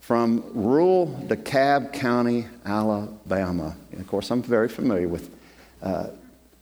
from 0.00 0.44
rural 0.54 1.08
DeKalb 1.26 1.92
County, 1.92 2.46
Alabama. 2.64 3.76
And 3.90 4.00
of 4.00 4.06
course, 4.06 4.30
I'm 4.30 4.42
very 4.42 4.68
familiar 4.68 5.08
with 5.08 5.30
uh, 5.82 6.08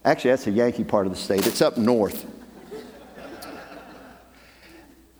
Actually, 0.04 0.30
that's 0.30 0.44
the 0.44 0.50
Yankee 0.50 0.84
part 0.84 1.06
of 1.06 1.12
the 1.12 1.18
state. 1.18 1.46
It's 1.46 1.62
up 1.62 1.76
north. 1.76 2.26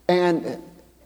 and 0.09 0.61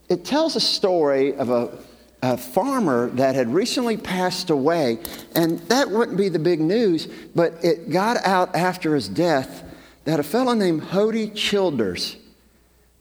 it 0.08 0.24
tells 0.24 0.56
a 0.56 0.60
story 0.60 1.34
of 1.34 1.50
a, 1.50 1.76
a, 2.22 2.38
farmer 2.38 3.10
that 3.10 3.34
had 3.34 3.52
recently 3.52 3.96
passed 3.96 4.48
away. 4.48 4.98
And 5.34 5.58
that 5.68 5.90
wouldn't 5.90 6.16
be 6.16 6.28
the 6.28 6.38
big 6.38 6.60
news, 6.60 7.06
but 7.34 7.62
it 7.62 7.90
got 7.90 8.16
out 8.24 8.54
after 8.54 8.94
his 8.94 9.08
death 9.08 9.62
that 10.04 10.20
a 10.20 10.22
fellow 10.22 10.54
named 10.54 10.82
Hody 10.82 11.34
Childers, 11.34 12.16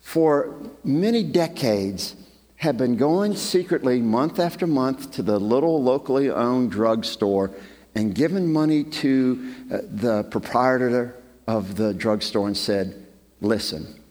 for 0.02 0.56
many 0.84 1.24
decades, 1.24 2.16
had 2.58 2.78
been 2.78 2.98
going 2.98 3.36
secretly 3.36 4.02
month 4.02 4.40
after 4.40 4.66
month 4.68 5.12
to 5.12 5.22
the 5.22 5.40
little 5.40 5.82
locally 5.82 6.30
owned 6.30 6.72
drugstore 6.72 7.52
and 7.96 8.14
given 8.14 8.52
money 8.52 8.84
to 8.84 9.56
uh, 9.72 9.78
the 9.90 10.24
proprietor 10.26 11.16
of 11.48 11.76
the 11.76 11.94
drugstore 11.94 12.48
and 12.48 12.58
said, 12.58 13.06
Listen, 13.42 14.02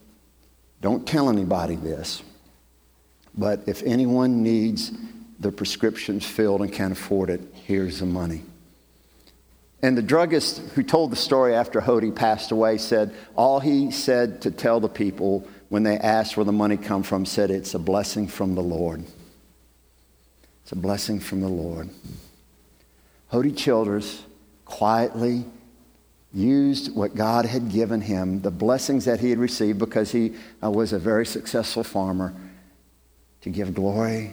don't 0.80 1.06
tell 1.06 1.28
anybody 1.28 1.76
this, 1.76 2.22
but 3.36 3.62
if 3.66 3.82
anyone 3.82 4.42
needs 4.42 4.92
the 5.40 5.50
prescriptions 5.50 6.24
filled 6.24 6.60
and 6.62 6.72
can't 6.72 6.92
afford 6.92 7.30
it, 7.30 7.40
here's 7.66 8.00
the 8.00 8.06
money. 8.06 8.42
And 9.82 9.98
the 9.98 10.02
druggist 10.02 10.58
who 10.74 10.82
told 10.82 11.12
the 11.12 11.16
story 11.16 11.54
after 11.54 11.80
Hody 11.80 12.14
passed 12.14 12.52
away 12.52 12.78
said, 12.78 13.14
all 13.36 13.60
he 13.60 13.90
said 13.90 14.40
to 14.42 14.50
tell 14.50 14.80
the 14.80 14.88
people 14.88 15.46
when 15.68 15.82
they 15.82 15.98
asked 15.98 16.36
where 16.36 16.44
the 16.44 16.52
money 16.52 16.78
come 16.78 17.02
from 17.02 17.26
said, 17.26 17.50
it's 17.50 17.74
a 17.74 17.78
blessing 17.78 18.26
from 18.26 18.54
the 18.54 18.62
Lord. 18.62 19.04
It's 20.62 20.72
a 20.72 20.76
blessing 20.76 21.20
from 21.20 21.42
the 21.42 21.48
Lord. 21.48 21.90
Hody 23.34 23.56
Childers 23.56 24.22
quietly 24.64 25.44
used 26.32 26.94
what 26.94 27.16
God 27.16 27.46
had 27.46 27.68
given 27.68 28.00
him, 28.00 28.42
the 28.42 28.50
blessings 28.52 29.06
that 29.06 29.18
he 29.18 29.30
had 29.30 29.40
received 29.40 29.76
because 29.76 30.12
he 30.12 30.34
uh, 30.62 30.70
was 30.70 30.92
a 30.92 31.00
very 31.00 31.26
successful 31.26 31.82
farmer, 31.82 32.32
to 33.40 33.50
give 33.50 33.74
glory 33.74 34.30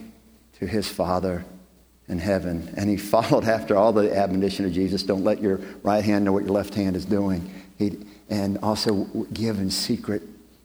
to 0.59 0.67
his 0.67 0.87
Father 0.87 1.43
in 2.07 2.19
heaven. 2.19 2.71
And 2.77 2.91
he 2.91 2.97
followed 3.15 3.45
after 3.45 3.75
all 3.75 3.91
the 3.91 4.15
admonition 4.15 4.65
of 4.65 4.71
Jesus 4.71 5.01
don't 5.01 5.23
let 5.23 5.41
your 5.41 5.59
right 5.81 6.05
hand 6.05 6.23
know 6.23 6.33
what 6.33 6.43
your 6.43 6.53
left 6.53 6.75
hand 6.75 6.95
is 6.95 7.05
doing. 7.05 7.51
He, 7.79 7.97
and 8.29 8.59
also 8.61 9.05
give 9.33 9.57
in 9.57 9.71
secret 9.71 10.21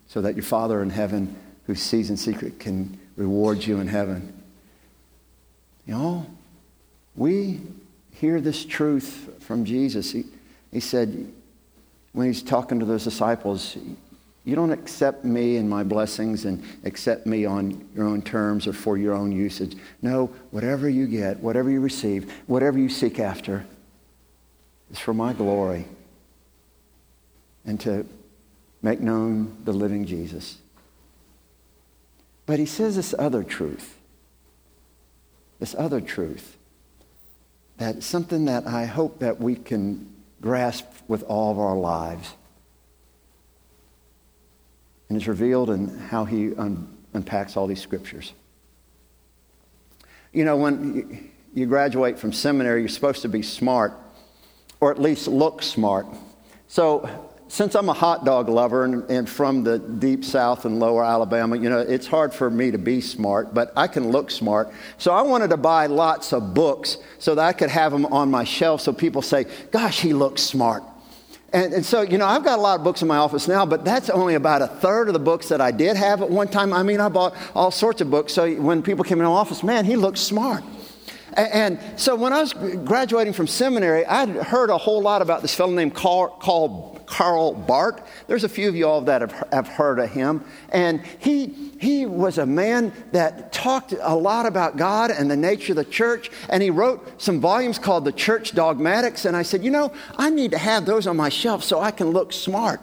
so 0.08 0.20
that 0.20 0.34
your 0.34 0.44
Father 0.44 0.82
in 0.82 0.90
heaven, 0.90 1.34
who 1.64 1.74
sees 1.74 2.10
in 2.10 2.18
secret, 2.18 2.60
can 2.60 3.00
reward 3.16 3.64
you 3.64 3.80
in 3.80 3.88
heaven. 3.88 4.42
You 5.86 5.94
know, 5.94 6.26
we 7.14 7.60
hear 8.20 8.40
this 8.40 8.64
truth 8.64 9.34
from 9.40 9.64
Jesus. 9.64 10.12
He, 10.12 10.24
he 10.72 10.80
said, 10.80 11.32
when 12.12 12.26
he's 12.26 12.42
talking 12.42 12.80
to 12.80 12.86
those 12.86 13.04
disciples, 13.04 13.76
you 14.44 14.54
don't 14.54 14.70
accept 14.70 15.24
me 15.24 15.56
and 15.56 15.68
my 15.68 15.82
blessings 15.82 16.44
and 16.46 16.62
accept 16.84 17.26
me 17.26 17.44
on 17.44 17.86
your 17.94 18.06
own 18.06 18.22
terms 18.22 18.66
or 18.66 18.72
for 18.72 18.96
your 18.96 19.14
own 19.14 19.32
usage. 19.32 19.76
No, 20.00 20.26
whatever 20.50 20.88
you 20.88 21.06
get, 21.06 21.40
whatever 21.40 21.70
you 21.70 21.80
receive, 21.80 22.32
whatever 22.46 22.78
you 22.78 22.88
seek 22.88 23.20
after 23.20 23.66
is 24.90 24.98
for 24.98 25.12
my 25.12 25.32
glory 25.32 25.84
and 27.66 27.78
to 27.80 28.06
make 28.80 29.00
known 29.00 29.58
the 29.64 29.72
living 29.72 30.06
Jesus. 30.06 30.58
But 32.46 32.60
he 32.60 32.66
says 32.66 32.96
this 32.96 33.14
other 33.18 33.42
truth, 33.42 33.98
this 35.58 35.74
other 35.76 36.00
truth, 36.00 36.55
that 37.78 38.02
something 38.02 38.46
that 38.46 38.66
I 38.66 38.86
hope 38.86 39.20
that 39.20 39.40
we 39.40 39.54
can 39.54 40.12
grasp 40.40 40.86
with 41.08 41.22
all 41.24 41.52
of 41.52 41.58
our 41.58 41.76
lives. 41.76 42.32
And 45.08 45.16
it's 45.16 45.26
revealed 45.26 45.70
in 45.70 45.98
how 45.98 46.24
he 46.24 46.54
un- 46.54 46.96
unpacks 47.12 47.56
all 47.56 47.66
these 47.66 47.80
scriptures. 47.80 48.32
You 50.32 50.44
know, 50.44 50.56
when 50.56 51.30
you 51.54 51.66
graduate 51.66 52.18
from 52.18 52.32
seminary, 52.32 52.80
you're 52.80 52.88
supposed 52.88 53.22
to 53.22 53.28
be 53.28 53.42
smart, 53.42 53.94
or 54.80 54.90
at 54.90 55.00
least 55.00 55.28
look 55.28 55.62
smart. 55.62 56.06
So 56.68 57.08
since 57.48 57.74
I'm 57.74 57.88
a 57.88 57.92
hot 57.92 58.24
dog 58.24 58.48
lover 58.48 58.84
and, 58.84 59.08
and, 59.10 59.28
from 59.28 59.62
the 59.62 59.78
deep 59.78 60.24
south 60.24 60.64
and 60.64 60.80
lower 60.80 61.04
Alabama, 61.04 61.56
you 61.56 61.70
know, 61.70 61.78
it's 61.78 62.06
hard 62.06 62.34
for 62.34 62.50
me 62.50 62.72
to 62.72 62.78
be 62.78 63.00
smart, 63.00 63.54
but 63.54 63.72
I 63.76 63.86
can 63.86 64.10
look 64.10 64.30
smart. 64.30 64.72
So 64.98 65.12
I 65.12 65.22
wanted 65.22 65.50
to 65.50 65.56
buy 65.56 65.86
lots 65.86 66.32
of 66.32 66.54
books 66.54 66.98
so 67.18 67.34
that 67.34 67.44
I 67.44 67.52
could 67.52 67.70
have 67.70 67.92
them 67.92 68.06
on 68.06 68.30
my 68.30 68.44
shelf 68.44 68.80
so 68.80 68.92
people 68.92 69.22
say, 69.22 69.46
gosh, 69.70 70.00
he 70.00 70.12
looks 70.12 70.42
smart. 70.42 70.82
And, 71.52 71.72
and 71.72 71.86
so, 71.86 72.02
you 72.02 72.18
know, 72.18 72.26
I've 72.26 72.44
got 72.44 72.58
a 72.58 72.62
lot 72.62 72.78
of 72.78 72.84
books 72.84 73.02
in 73.02 73.08
my 73.08 73.18
office 73.18 73.46
now, 73.46 73.64
but 73.64 73.84
that's 73.84 74.10
only 74.10 74.34
about 74.34 74.62
a 74.62 74.66
third 74.66 75.08
of 75.08 75.12
the 75.12 75.20
books 75.20 75.48
that 75.48 75.60
I 75.60 75.70
did 75.70 75.96
have 75.96 76.22
at 76.22 76.28
one 76.28 76.48
time. 76.48 76.72
I 76.72 76.82
mean, 76.82 77.00
I 77.00 77.08
bought 77.08 77.34
all 77.54 77.70
sorts 77.70 78.00
of 78.00 78.10
books. 78.10 78.32
So 78.32 78.52
when 78.56 78.82
people 78.82 79.04
came 79.04 79.18
in 79.18 79.24
my 79.24 79.30
office, 79.30 79.62
man, 79.62 79.84
he 79.84 79.94
looks 79.94 80.20
smart. 80.20 80.64
And 81.36 81.78
so 81.96 82.16
when 82.16 82.32
I 82.32 82.40
was 82.40 82.52
graduating 82.52 83.34
from 83.34 83.46
seminary, 83.46 84.04
I'd 84.06 84.30
heard 84.30 84.70
a 84.70 84.78
whole 84.78 85.02
lot 85.02 85.22
about 85.22 85.42
this 85.42 85.54
fellow 85.54 85.72
named 85.72 85.94
Karl, 85.94 86.28
Karl, 86.40 86.95
Karl 87.06 87.54
Barth. 87.54 88.02
There's 88.26 88.44
a 88.44 88.48
few 88.48 88.68
of 88.68 88.76
you 88.76 88.86
all 88.86 89.00
that 89.02 89.20
have, 89.20 89.48
have 89.52 89.68
heard 89.68 89.98
of 89.98 90.10
him. 90.10 90.44
And 90.70 91.04
he, 91.18 91.72
he 91.80 92.06
was 92.06 92.38
a 92.38 92.46
man 92.46 92.92
that 93.12 93.52
talked 93.52 93.94
a 94.00 94.14
lot 94.14 94.46
about 94.46 94.76
God 94.76 95.10
and 95.10 95.30
the 95.30 95.36
nature 95.36 95.72
of 95.72 95.76
the 95.76 95.84
church. 95.84 96.30
And 96.48 96.62
he 96.62 96.70
wrote 96.70 97.20
some 97.20 97.40
volumes 97.40 97.78
called 97.78 98.04
The 98.04 98.12
Church 98.12 98.52
Dogmatics. 98.54 99.24
And 99.24 99.36
I 99.36 99.42
said, 99.42 99.64
you 99.64 99.70
know, 99.70 99.92
I 100.18 100.30
need 100.30 100.50
to 100.50 100.58
have 100.58 100.84
those 100.84 101.06
on 101.06 101.16
my 101.16 101.28
shelf 101.28 101.64
so 101.64 101.80
I 101.80 101.90
can 101.90 102.10
look 102.10 102.32
smart. 102.32 102.80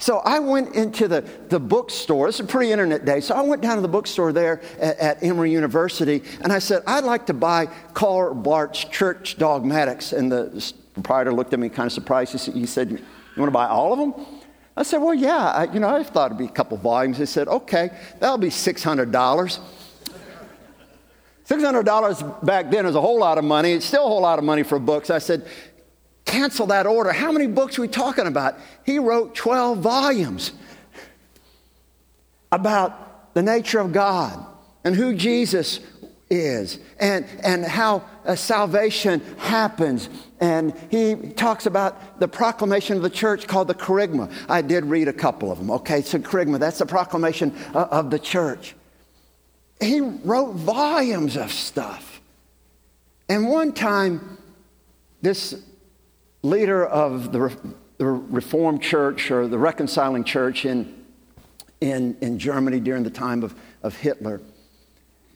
So 0.00 0.18
I 0.18 0.38
went 0.38 0.76
into 0.76 1.08
the, 1.08 1.22
the 1.48 1.58
bookstore. 1.58 2.28
It's 2.28 2.38
a 2.38 2.44
pre 2.44 2.70
internet 2.70 3.04
day. 3.04 3.20
So 3.20 3.34
I 3.34 3.40
went 3.40 3.62
down 3.62 3.76
to 3.76 3.82
the 3.82 3.88
bookstore 3.88 4.32
there 4.32 4.62
at, 4.80 4.98
at, 4.98 5.22
Emory 5.24 5.50
University 5.50 6.22
and 6.40 6.52
I 6.52 6.60
said, 6.60 6.84
I'd 6.86 7.02
like 7.02 7.26
to 7.26 7.34
buy 7.34 7.66
Karl 7.94 8.32
Barth's 8.34 8.84
Church 8.84 9.36
Dogmatics. 9.38 10.12
And 10.12 10.30
the 10.30 10.72
proprietor 10.94 11.32
looked 11.32 11.52
at 11.52 11.58
me 11.58 11.68
kind 11.68 11.86
of 11.86 11.92
surprised. 11.92 12.32
He 12.54 12.66
said 12.66 13.02
You 13.38 13.42
want 13.42 13.50
to 13.50 13.54
buy 13.54 13.68
all 13.68 13.92
of 13.92 14.00
them? 14.00 14.26
I 14.76 14.82
said, 14.82 14.98
Well, 14.98 15.14
yeah. 15.14 15.52
I, 15.52 15.72
you 15.72 15.78
know, 15.78 15.88
I 15.88 16.02
thought 16.02 16.32
it'd 16.32 16.38
be 16.38 16.46
a 16.46 16.48
couple 16.48 16.76
volumes. 16.76 17.18
He 17.18 17.26
said, 17.26 17.46
Okay, 17.46 17.90
that'll 18.18 18.36
be 18.36 18.48
$600. 18.48 19.60
$600 21.46 22.44
back 22.44 22.68
then 22.68 22.84
is 22.84 22.96
a 22.96 23.00
whole 23.00 23.20
lot 23.20 23.38
of 23.38 23.44
money. 23.44 23.74
It's 23.74 23.86
still 23.86 24.04
a 24.04 24.08
whole 24.08 24.22
lot 24.22 24.40
of 24.40 24.44
money 24.44 24.64
for 24.64 24.80
books. 24.80 25.08
I 25.08 25.18
said, 25.18 25.46
cancel 26.24 26.66
that 26.66 26.84
order. 26.84 27.12
How 27.12 27.30
many 27.30 27.46
books 27.46 27.78
are 27.78 27.82
we 27.82 27.88
talking 27.88 28.26
about? 28.26 28.56
He 28.84 28.98
wrote 28.98 29.36
12 29.36 29.78
volumes 29.78 30.50
about 32.50 33.34
the 33.34 33.42
nature 33.42 33.78
of 33.78 33.92
God 33.92 34.44
and 34.82 34.96
who 34.96 35.14
Jesus 35.14 35.78
is 36.28 36.80
and, 36.98 37.24
and 37.44 37.64
how 37.64 38.02
uh, 38.28 38.36
salvation 38.36 39.20
happens. 39.38 40.08
And 40.38 40.72
he 40.90 41.16
talks 41.32 41.66
about 41.66 42.20
the 42.20 42.28
proclamation 42.28 42.96
of 42.96 43.02
the 43.02 43.10
church 43.10 43.48
called 43.48 43.68
the 43.68 43.74
Kerygma. 43.74 44.30
I 44.48 44.62
did 44.62 44.84
read 44.84 45.08
a 45.08 45.12
couple 45.12 45.50
of 45.50 45.58
them. 45.58 45.70
Okay, 45.70 46.02
so 46.02 46.18
Kerygma, 46.18 46.60
that's 46.60 46.78
the 46.78 46.86
proclamation 46.86 47.56
uh, 47.74 47.88
of 47.90 48.10
the 48.10 48.18
church. 48.18 48.76
He 49.80 50.00
wrote 50.00 50.52
volumes 50.52 51.36
of 51.36 51.50
stuff. 51.50 52.20
And 53.28 53.48
one 53.48 53.72
time, 53.72 54.38
this 55.22 55.60
leader 56.42 56.86
of 56.86 57.32
the, 57.32 57.56
the 57.98 58.06
Reformed 58.06 58.82
Church 58.82 59.30
or 59.30 59.48
the 59.48 59.58
Reconciling 59.58 60.24
Church 60.24 60.64
in, 60.64 61.04
in, 61.80 62.16
in 62.20 62.38
Germany 62.38 62.80
during 62.80 63.02
the 63.02 63.10
time 63.10 63.42
of, 63.42 63.54
of 63.82 63.96
Hitler, 63.96 64.40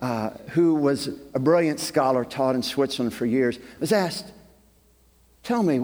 uh, 0.02 0.30
who 0.50 0.74
was 0.74 1.08
a 1.32 1.38
brilliant 1.38 1.78
scholar, 1.78 2.24
taught 2.24 2.56
in 2.56 2.62
Switzerland 2.62 3.14
for 3.14 3.24
years, 3.24 3.58
was 3.78 3.92
asked, 3.92 4.26
Tell 5.44 5.62
me, 5.62 5.78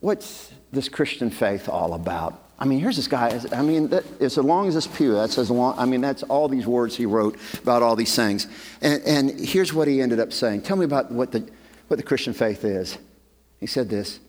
what's 0.00 0.52
this 0.72 0.88
Christian 0.88 1.30
faith 1.30 1.68
all 1.68 1.94
about? 1.94 2.40
I 2.58 2.64
mean, 2.64 2.78
here's 2.78 2.96
this 2.96 3.08
guy. 3.08 3.40
I 3.52 3.62
mean, 3.62 3.88
that, 3.88 4.04
as 4.20 4.36
long 4.36 4.68
as 4.68 4.74
this 4.74 4.86
pew, 4.86 5.14
that's 5.14 5.38
as 5.38 5.50
long. 5.50 5.76
I 5.78 5.84
mean, 5.84 6.00
that's 6.00 6.22
all 6.24 6.48
these 6.48 6.66
words 6.66 6.96
he 6.96 7.06
wrote 7.06 7.36
about 7.62 7.82
all 7.82 7.96
these 7.96 8.14
things. 8.14 8.46
And, 8.80 9.02
and 9.04 9.40
here's 9.40 9.72
what 9.72 9.88
he 9.88 10.00
ended 10.00 10.20
up 10.20 10.32
saying. 10.32 10.62
Tell 10.62 10.76
me 10.76 10.84
about 10.84 11.10
what 11.10 11.32
the, 11.32 11.48
what 11.88 11.96
the 11.96 12.02
Christian 12.02 12.32
faith 12.32 12.64
is. 12.64 12.98
He 13.58 13.66
said 13.66 13.88
this 13.88 14.20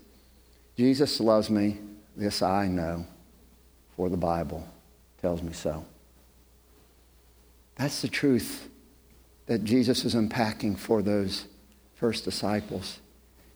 Jesus 0.78 1.20
loves 1.20 1.50
me, 1.50 1.80
this 2.16 2.42
I 2.42 2.68
know, 2.68 3.06
for 3.96 4.10
the 4.10 4.18
Bible 4.18 4.68
tells 5.22 5.42
me 5.42 5.54
so. 5.54 5.86
That's 7.76 8.02
the 8.04 8.08
truth 8.08 8.70
that 9.46 9.64
Jesus 9.64 10.06
is 10.06 10.16
unpacking 10.16 10.76
for 10.76 11.02
those 11.02 11.46
first 11.96 12.24
disciples. 12.26 13.00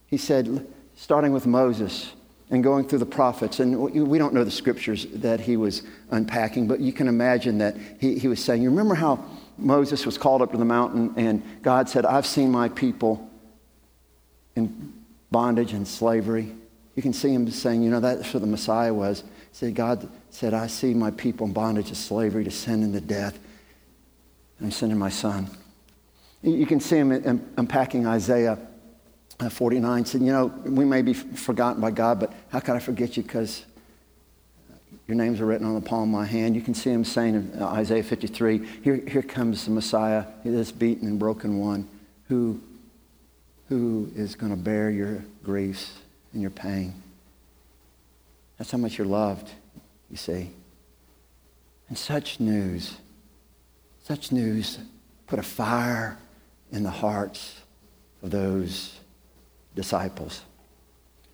He 0.08 0.18
said, 0.18 0.68
starting 0.96 1.32
with 1.32 1.46
Moses 1.46 2.14
and 2.50 2.64
going 2.64 2.88
through 2.88 3.00
the 3.00 3.06
prophets, 3.06 3.60
and 3.60 3.78
we 3.78 4.18
don't 4.18 4.34
know 4.34 4.44
the 4.44 4.52
scriptures 4.52 5.06
that 5.16 5.42
he 5.42 5.58
was 5.58 5.84
unpacking, 6.12 6.68
but 6.68 6.80
you 6.80 6.94
can 6.94 7.08
imagine 7.08 7.58
that 7.58 7.76
he, 8.00 8.18
he 8.18 8.28
was 8.28 8.44
saying, 8.44 8.62
You 8.62 8.70
remember 8.70 8.96
how 8.96 9.24
Moses 9.58 10.06
was 10.06 10.18
called 10.18 10.42
up 10.42 10.52
to 10.52 10.58
the 10.58 10.66
mountain 10.66 11.14
and 11.18 11.44
God 11.62 11.90
said, 11.90 12.06
I've 12.06 12.26
seen 12.26 12.52
my 12.52 12.70
people 12.70 13.30
in 14.56 14.94
bondage 15.32 15.74
and 15.74 15.88
slavery. 15.88 16.54
You 16.96 17.04
can 17.04 17.14
see 17.14 17.34
him 17.34 17.50
saying, 17.50 17.84
you 17.84 17.90
know, 17.90 18.00
that's 18.00 18.34
what 18.34 18.42
the 18.42 18.48
Messiah 18.48 18.94
was. 18.94 19.22
He 19.22 19.28
said, 19.52 19.76
God 19.76 20.08
said, 20.30 20.54
I 20.54 20.68
see 20.68 20.94
my 20.94 21.12
people 21.12 21.48
in 21.48 21.54
bondage 21.54 21.88
and 21.88 21.98
slavery 21.98 22.44
to 22.44 22.52
sin 22.52 22.84
and 22.84 22.94
to 22.94 23.02
death. 23.02 23.38
And 24.58 24.68
I'm 24.68 24.72
sending 24.72 24.98
my 24.98 25.10
son. 25.10 25.50
You 26.42 26.66
can 26.66 26.80
see 26.80 26.98
him 26.98 27.12
unpacking 27.58 28.06
Isaiah 28.06 28.60
uh, 29.40 29.50
49, 29.50 30.06
saying, 30.06 30.26
you 30.26 30.32
know, 30.32 30.48
we 30.66 30.86
may 30.86 31.02
be 31.02 31.14
forgotten 31.14 31.82
by 31.82 31.92
God, 31.92 32.20
but 32.20 32.34
how 32.50 32.60
can 32.60 32.76
I 32.76 32.80
forget 32.80 33.18
you? 33.18 33.24
Because 33.24 33.66
your 35.08 35.16
names 35.16 35.40
are 35.40 35.46
written 35.46 35.66
on 35.66 35.76
the 35.76 35.82
palm 35.82 36.04
of 36.04 36.20
my 36.20 36.26
hand. 36.26 36.56
You 36.56 36.62
can 36.62 36.74
see 36.74 36.90
him 36.90 37.06
saying 37.06 37.36
in 37.36 37.62
uh, 37.62 37.68
Isaiah 37.68 38.04
53, 38.04 38.66
here, 38.84 38.96
here 39.08 39.22
comes 39.22 39.66
the 39.66 39.72
Messiah, 39.72 40.26
this 40.44 40.72
beaten 40.72 41.08
and 41.08 41.18
broken 41.18 41.60
one, 41.60 41.88
who, 42.28 42.60
who 43.70 44.12
is 44.16 44.36
going 44.36 44.52
to 44.52 44.58
bear 44.58 44.90
your 44.90 45.24
griefs 45.44 45.94
and 46.34 46.42
your 46.42 46.52
pain. 46.52 46.94
That's 48.58 48.72
how 48.72 48.80
much 48.80 48.98
you're 48.98 49.08
loved, 49.08 49.50
you 50.10 50.18
see. 50.18 50.50
And 51.90 51.98
such 51.98 52.40
news, 52.40 52.98
such 54.04 54.32
news 54.32 54.80
put 55.28 55.40
a 55.40 55.44
fire 55.44 56.18
in 56.72 56.84
the 56.84 56.90
hearts 56.90 57.62
of 58.24 58.32
those 58.32 59.00
disciples. 59.76 60.42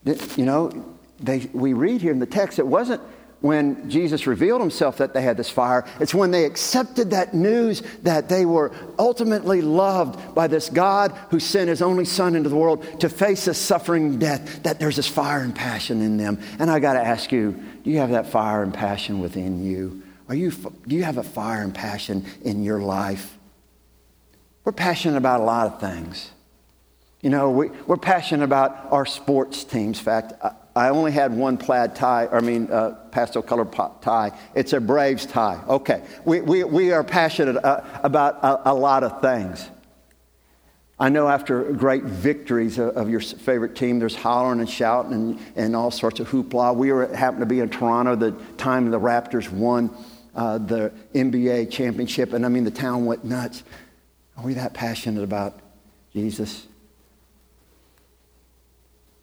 You 0.05 0.45
know, 0.45 0.85
they, 1.19 1.49
we 1.53 1.73
read 1.73 2.01
here 2.01 2.11
in 2.11 2.19
the 2.19 2.25
text, 2.25 2.59
it 2.59 2.67
wasn't 2.67 3.01
when 3.43 3.89
Jesus 3.89 4.25
revealed 4.25 4.61
himself 4.61 4.97
that 4.97 5.13
they 5.13 5.21
had 5.21 5.35
this 5.35 5.49
fire. 5.49 5.85
It's 5.99 6.13
when 6.13 6.31
they 6.31 6.45
accepted 6.45 7.11
that 7.11 7.33
news 7.33 7.81
that 8.03 8.29
they 8.29 8.45
were 8.45 8.71
ultimately 8.97 9.61
loved 9.61 10.33
by 10.33 10.47
this 10.47 10.69
God 10.69 11.11
who 11.29 11.41
sent 11.41 11.67
his 11.67 11.81
only 11.81 12.05
son 12.05 12.37
into 12.37 12.47
the 12.47 12.55
world 12.55 13.01
to 13.01 13.09
face 13.09 13.43
this 13.43 13.57
suffering 13.57 14.17
death, 14.17 14.63
that 14.63 14.79
there's 14.79 14.95
this 14.95 15.09
fire 15.09 15.41
and 15.41 15.53
passion 15.53 16.01
in 16.01 16.15
them. 16.15 16.39
And 16.57 16.71
I 16.71 16.79
got 16.79 16.93
to 16.93 17.05
ask 17.05 17.33
you, 17.33 17.51
do 17.83 17.91
you 17.91 17.97
have 17.97 18.11
that 18.11 18.27
fire 18.27 18.63
and 18.63 18.73
passion 18.73 19.19
within 19.19 19.61
you? 19.61 20.03
Are 20.29 20.35
you, 20.35 20.51
do 20.51 20.95
you 20.95 21.03
have 21.03 21.17
a 21.17 21.23
fire 21.23 21.63
and 21.63 21.75
passion 21.75 22.25
in 22.43 22.63
your 22.63 22.79
life? 22.79 23.37
We're 24.63 24.71
passionate 24.71 25.17
about 25.17 25.41
a 25.41 25.43
lot 25.43 25.67
of 25.67 25.79
things. 25.79 26.31
You 27.21 27.29
know, 27.29 27.51
we, 27.51 27.69
we're 27.87 27.97
passionate 27.97 28.43
about 28.43 28.91
our 28.91 29.05
sports 29.05 29.63
teams. 29.63 29.97
In 29.99 30.03
fact, 30.03 30.33
I, 30.41 30.51
I 30.75 30.89
only 30.89 31.11
had 31.11 31.35
one 31.35 31.57
plaid 31.57 31.95
tie, 31.95 32.27
I 32.31 32.41
mean, 32.41 32.71
uh, 32.71 32.91
pastel 33.11 33.41
colored 33.41 33.71
tie. 34.01 34.31
It's 34.55 34.73
a 34.73 34.81
Braves 34.81 35.25
tie. 35.25 35.61
Okay. 35.67 36.03
We, 36.25 36.41
we, 36.41 36.63
we 36.63 36.91
are 36.91 37.03
passionate 37.03 37.63
uh, 37.63 37.81
about 38.03 38.39
a, 38.43 38.71
a, 38.71 38.73
lot 38.73 39.03
of 39.03 39.21
things. 39.21 39.69
I 40.99 41.09
know 41.09 41.27
after 41.27 41.71
great 41.73 42.03
victories 42.03 42.79
of, 42.79 42.97
of, 42.97 43.09
your 43.09 43.19
favorite 43.19 43.75
team, 43.75 43.99
there's 43.99 44.15
hollering 44.15 44.61
and 44.61 44.69
shouting 44.69 45.13
and, 45.13 45.39
and 45.55 45.75
all 45.75 45.91
sorts 45.91 46.19
of 46.19 46.27
hoopla. 46.29 46.75
We 46.75 46.91
were, 46.91 47.13
happened 47.13 47.41
to 47.41 47.45
be 47.45 47.59
in 47.59 47.69
Toronto 47.69 48.15
the 48.15 48.31
time 48.57 48.89
the 48.89 48.99
Raptors 48.99 49.49
won 49.51 49.95
uh, 50.35 50.57
the 50.57 50.91
NBA 51.13 51.69
championship, 51.69 52.33
and 52.33 52.45
I 52.45 52.49
mean, 52.49 52.63
the 52.63 52.71
town 52.71 53.05
went 53.05 53.23
nuts. 53.23 53.63
Are 54.37 54.43
we 54.43 54.55
that 54.55 54.73
passionate 54.73 55.23
about 55.23 55.59
Jesus? 56.13 56.67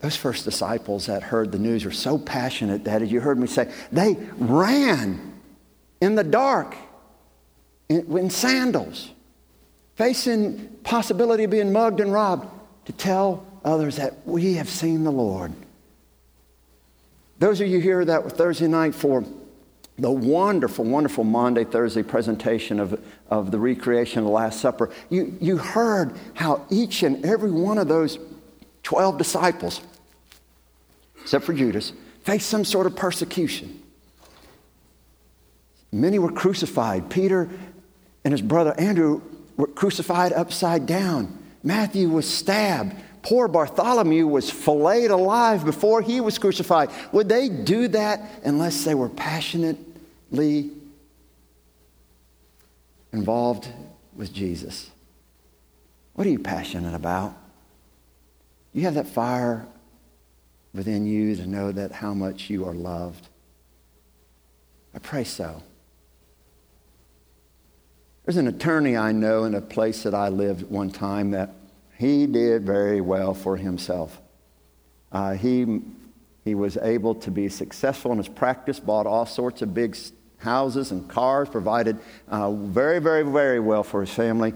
Those 0.01 0.17
first 0.17 0.45
disciples 0.45 1.07
that 1.07 1.23
heard 1.23 1.53
the 1.53 1.59
news 1.59 1.85
were 1.85 1.91
so 1.91 2.17
passionate 2.19 2.85
that, 2.85 3.03
as 3.03 3.13
you 3.13 3.21
heard 3.21 3.39
me 3.39 3.47
say, 3.47 3.71
they 3.93 4.17
ran 4.39 5.35
in 6.01 6.15
the 6.15 6.25
dark 6.25 6.75
in, 7.89 8.17
in 8.17 8.31
sandals, 8.31 9.11
facing 9.97 10.69
possibility 10.85 11.45
of 11.45 11.51
being 11.51 11.73
mugged 11.73 12.01
and 12.01 12.13
robbed, 12.13 12.49
to 12.87 12.93
tell 12.93 13.45
others 13.65 13.97
that 13.97 14.27
we 14.27 14.55
have 14.55 14.69
seen 14.69 15.05
the 15.05 15.13
Lord. 15.13 15.53
Those 17.39 17.61
of 17.61 17.69
you 17.69 17.81
here 17.81 18.05
that 18.05 18.25
were 18.25 18.31
Thursday 18.31 18.69
night 18.69 18.95
for 18.95 19.25
the 19.99 20.11
wonderful, 20.11 20.85
wonderful 20.85 21.25
Maundy, 21.25 21.65
Thursday 21.65 22.03
presentation 22.03 22.81
of, 22.81 23.01
of 23.29 23.51
the 23.51 23.59
recreation 23.59 24.21
of 24.21 24.25
the 24.25 24.31
Last 24.31 24.61
Supper, 24.61 24.91
you, 25.11 25.37
you 25.41 25.59
heard 25.59 26.17
how 26.35 26.65
each 26.71 27.03
and 27.03 27.25
every 27.25 27.51
one 27.51 27.77
of 27.77 27.89
those 27.89 28.19
12 28.83 29.19
disciples 29.19 29.83
except 31.23 31.45
for 31.45 31.53
Judas, 31.53 31.93
faced 32.25 32.49
some 32.49 32.65
sort 32.65 32.87
of 32.87 32.97
persecution. 32.97 33.83
Many 35.93 36.19
were 36.19 36.33
crucified. 36.33 37.11
Peter 37.11 37.49
and 38.25 38.33
his 38.33 38.43
brother 38.43 38.75
Andrew 38.79 39.23
were 39.57 39.67
crucified 39.67 40.33
upside 40.33 40.87
down. 40.87 41.37
Matthew 41.63 42.09
was 42.09 42.29
stabbed. 42.29 42.97
Poor 43.23 43.49
Bartholomew 43.49 44.27
was 44.27 44.51
filleted 44.51 45.11
alive 45.11 45.65
before 45.65 46.01
he 46.01 46.21
was 46.21 46.39
crucified. 46.39 46.91
Would 47.13 47.29
they 47.29 47.49
do 47.49 47.89
that 47.89 48.41
unless 48.45 48.85
they 48.85 48.95
were 48.95 49.09
passionately 49.09 50.71
involved 53.13 53.69
with 54.17 54.33
Jesus? 54.33 54.91
What 56.15 56.27
are 56.27 56.31
you 56.31 56.39
passionate 56.39 56.95
about? 56.95 57.37
You 58.73 58.83
have 58.83 58.95
that 58.95 59.07
fire 59.07 59.67
within 60.73 61.07
you 61.07 61.37
to 61.37 61.47
know 61.47 61.73
that 61.73 61.93
how 61.93 62.15
much 62.15 62.49
you 62.49 62.67
are 62.67 62.75
loved? 62.75 63.29
I 64.95 64.99
pray 64.99 65.25
so. 65.25 65.63
There's 68.25 68.37
an 68.37 68.49
attorney 68.49 68.97
I 68.97 69.13
know 69.13 69.45
in 69.45 69.55
a 69.55 69.61
place 69.61 70.05
that 70.05 70.15
I 70.15 70.29
lived 70.29 70.71
one 70.71 70.91
time 70.91 71.33
that 71.33 71.55
he 72.01 72.27
did 72.27 72.65
very 72.65 73.03
well 73.03 73.35
for 73.35 73.59
himself. 73.59 74.23
Uh, 75.13 75.35
he, 75.35 75.83
he 76.47 76.55
was 76.55 76.79
able 76.79 77.15
to 77.17 77.31
be 77.31 77.47
successful 77.51 78.11
in 78.11 78.17
his 78.17 78.27
practice, 78.27 78.81
bought 78.81 79.07
all 79.07 79.27
sorts 79.27 79.61
of 79.61 79.75
big 79.75 79.95
houses 80.39 80.93
and 80.93 81.07
cars, 81.11 81.51
provided 81.51 81.99
uh, 82.29 82.53
very, 82.53 83.01
very, 83.01 83.23
very 83.23 83.61
well 83.61 83.83
for 83.83 84.01
his 84.01 84.09
family. 84.09 84.55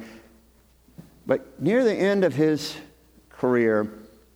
But 1.26 1.60
near 1.60 1.84
the 1.84 1.92
end 1.92 2.24
of 2.24 2.34
his 2.34 2.76
career, 3.28 3.90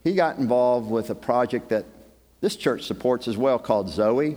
he 0.05 0.15
got 0.15 0.37
involved 0.37 0.91
with 0.91 1.09
a 1.09 1.15
project 1.15 1.71
that 1.71 1.87
this 2.43 2.57
church 2.57 2.83
supports 2.83 3.27
as 3.27 3.39
well 3.39 3.59
called 3.59 3.89
Zoe. 3.89 4.37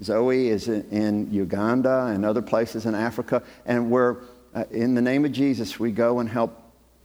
Zoe 0.00 0.48
is 0.48 0.68
in 0.68 1.28
Uganda 1.32 2.06
and 2.06 2.24
other 2.24 2.42
places 2.42 2.86
in 2.86 2.94
Africa, 2.94 3.42
and 3.66 3.90
we're, 3.90 4.18
uh, 4.54 4.62
in 4.70 4.94
the 4.94 5.02
name 5.02 5.24
of 5.24 5.32
Jesus, 5.32 5.80
we 5.80 5.90
go 5.90 6.20
and 6.20 6.28
help 6.28 6.61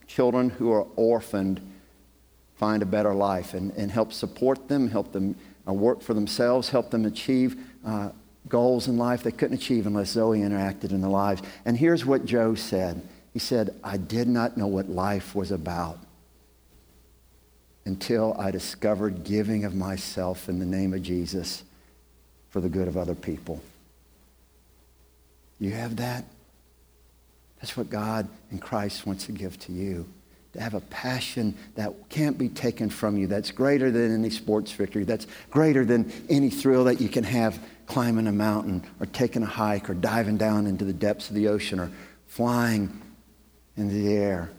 children 0.07 0.49
who 0.49 0.71
are 0.71 0.87
orphaned 0.95 1.61
find 2.55 2.81
a 2.81 2.85
better 2.85 3.13
life 3.13 3.53
and, 3.53 3.71
and 3.73 3.91
help 3.91 4.11
support 4.11 4.67
them, 4.67 4.89
help 4.89 5.11
them 5.11 5.35
uh, 5.67 5.73
work 5.73 6.01
for 6.01 6.13
themselves, 6.13 6.69
help 6.69 6.89
them 6.89 7.05
achieve 7.05 7.55
uh, 7.85 8.09
goals 8.47 8.87
in 8.87 8.97
life 8.97 9.23
they 9.23 9.31
couldn't 9.31 9.57
achieve 9.57 9.85
unless 9.85 10.09
Zoe 10.09 10.39
interacted 10.39 10.91
in 10.91 11.01
their 11.01 11.09
lives. 11.09 11.41
And 11.65 11.77
here's 11.77 12.05
what 12.05 12.25
Joe 12.25 12.55
said 12.55 13.01
He 13.33 13.39
said, 13.39 13.75
I 13.83 13.97
did 13.97 14.27
not 14.27 14.57
know 14.57 14.67
what 14.67 14.89
life 14.89 15.35
was 15.35 15.51
about 15.51 15.99
until 17.85 18.35
I 18.37 18.51
discovered 18.51 19.23
giving 19.23 19.63
of 19.63 19.75
myself 19.75 20.49
in 20.49 20.59
the 20.59 20.65
name 20.65 20.93
of 20.93 21.01
Jesus 21.03 21.63
for 22.49 22.59
the 22.59 22.69
good 22.69 22.87
of 22.87 22.97
other 22.97 23.15
people. 23.15 23.61
You 25.59 25.71
have 25.71 25.95
that? 25.97 26.25
That's 27.59 27.75
what 27.75 27.89
God 27.89 28.27
and 28.51 28.61
Christ 28.61 29.05
wants 29.05 29.25
to 29.25 29.31
give 29.31 29.59
to 29.61 29.71
you. 29.71 30.07
To 30.53 30.61
have 30.61 30.73
a 30.73 30.81
passion 30.81 31.55
that 31.75 32.09
can't 32.09 32.37
be 32.37 32.49
taken 32.49 32.89
from 32.89 33.17
you, 33.17 33.27
that's 33.27 33.51
greater 33.51 33.91
than 33.91 34.13
any 34.13 34.29
sports 34.29 34.71
victory, 34.71 35.03
that's 35.03 35.27
greater 35.51 35.85
than 35.85 36.11
any 36.29 36.49
thrill 36.49 36.85
that 36.85 37.01
you 37.01 37.09
can 37.09 37.23
have 37.23 37.59
climbing 37.85 38.27
a 38.27 38.31
mountain 38.31 38.83
or 38.99 39.05
taking 39.05 39.43
a 39.43 39.47
hike 39.47 39.89
or 39.89 39.93
diving 39.93 40.37
down 40.37 40.67
into 40.67 40.85
the 40.85 40.93
depths 40.93 41.29
of 41.29 41.35
the 41.35 41.47
ocean 41.47 41.79
or 41.79 41.91
flying 42.27 43.01
in 43.75 43.87
the 43.89 44.13
air. 44.13 44.49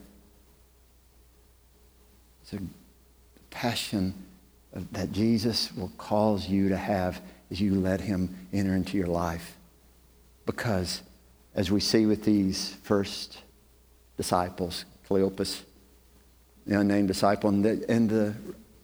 It's 2.42 2.54
a 2.54 2.60
passion 3.50 4.14
that 4.92 5.12
Jesus 5.12 5.72
will 5.74 5.92
cause 5.98 6.48
you 6.48 6.68
to 6.68 6.76
have 6.76 7.20
as 7.50 7.60
you 7.60 7.74
let 7.74 8.00
him 8.00 8.48
enter 8.52 8.74
into 8.74 8.96
your 8.96 9.06
life. 9.06 9.56
Because, 10.46 11.02
as 11.58 11.72
we 11.72 11.80
see 11.80 12.06
with 12.06 12.22
these 12.22 12.76
first 12.84 13.38
disciples, 14.16 14.84
Cleopas, 15.10 15.62
the 16.64 16.78
unnamed 16.78 17.08
disciple, 17.08 17.50
and 17.50 17.64
the, 17.64 17.84
and 17.88 18.08
the, 18.08 18.32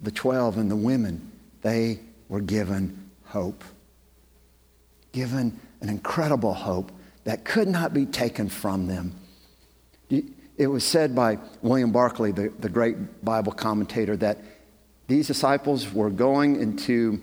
the 0.01 0.11
12 0.11 0.59
and 0.59 0.69
the 0.69 0.77
women, 0.77 1.31
they 1.63 2.01
were 2.29 2.41
given 2.41 3.11
hope. 3.27 3.63
Given 5.13 5.61
an 5.83 5.89
incredible 5.89 6.53
hope 6.53 6.91
that 7.23 7.45
could 7.45 7.69
not 7.69 7.95
be 7.95 8.07
taken 8.07 8.49
from 8.49 8.89
them. 8.89 9.15
It 10.11 10.67
was 10.67 10.83
said 10.83 11.15
by 11.15 11.39
William 11.63 11.93
Barclay, 11.93 12.33
the, 12.33 12.53
the 12.59 12.69
great 12.69 13.25
Bible 13.25 13.53
commentator, 13.53 14.17
that 14.17 14.39
these 15.07 15.29
disciples 15.29 15.93
were 15.93 16.11
going 16.11 16.61
into 16.61 17.21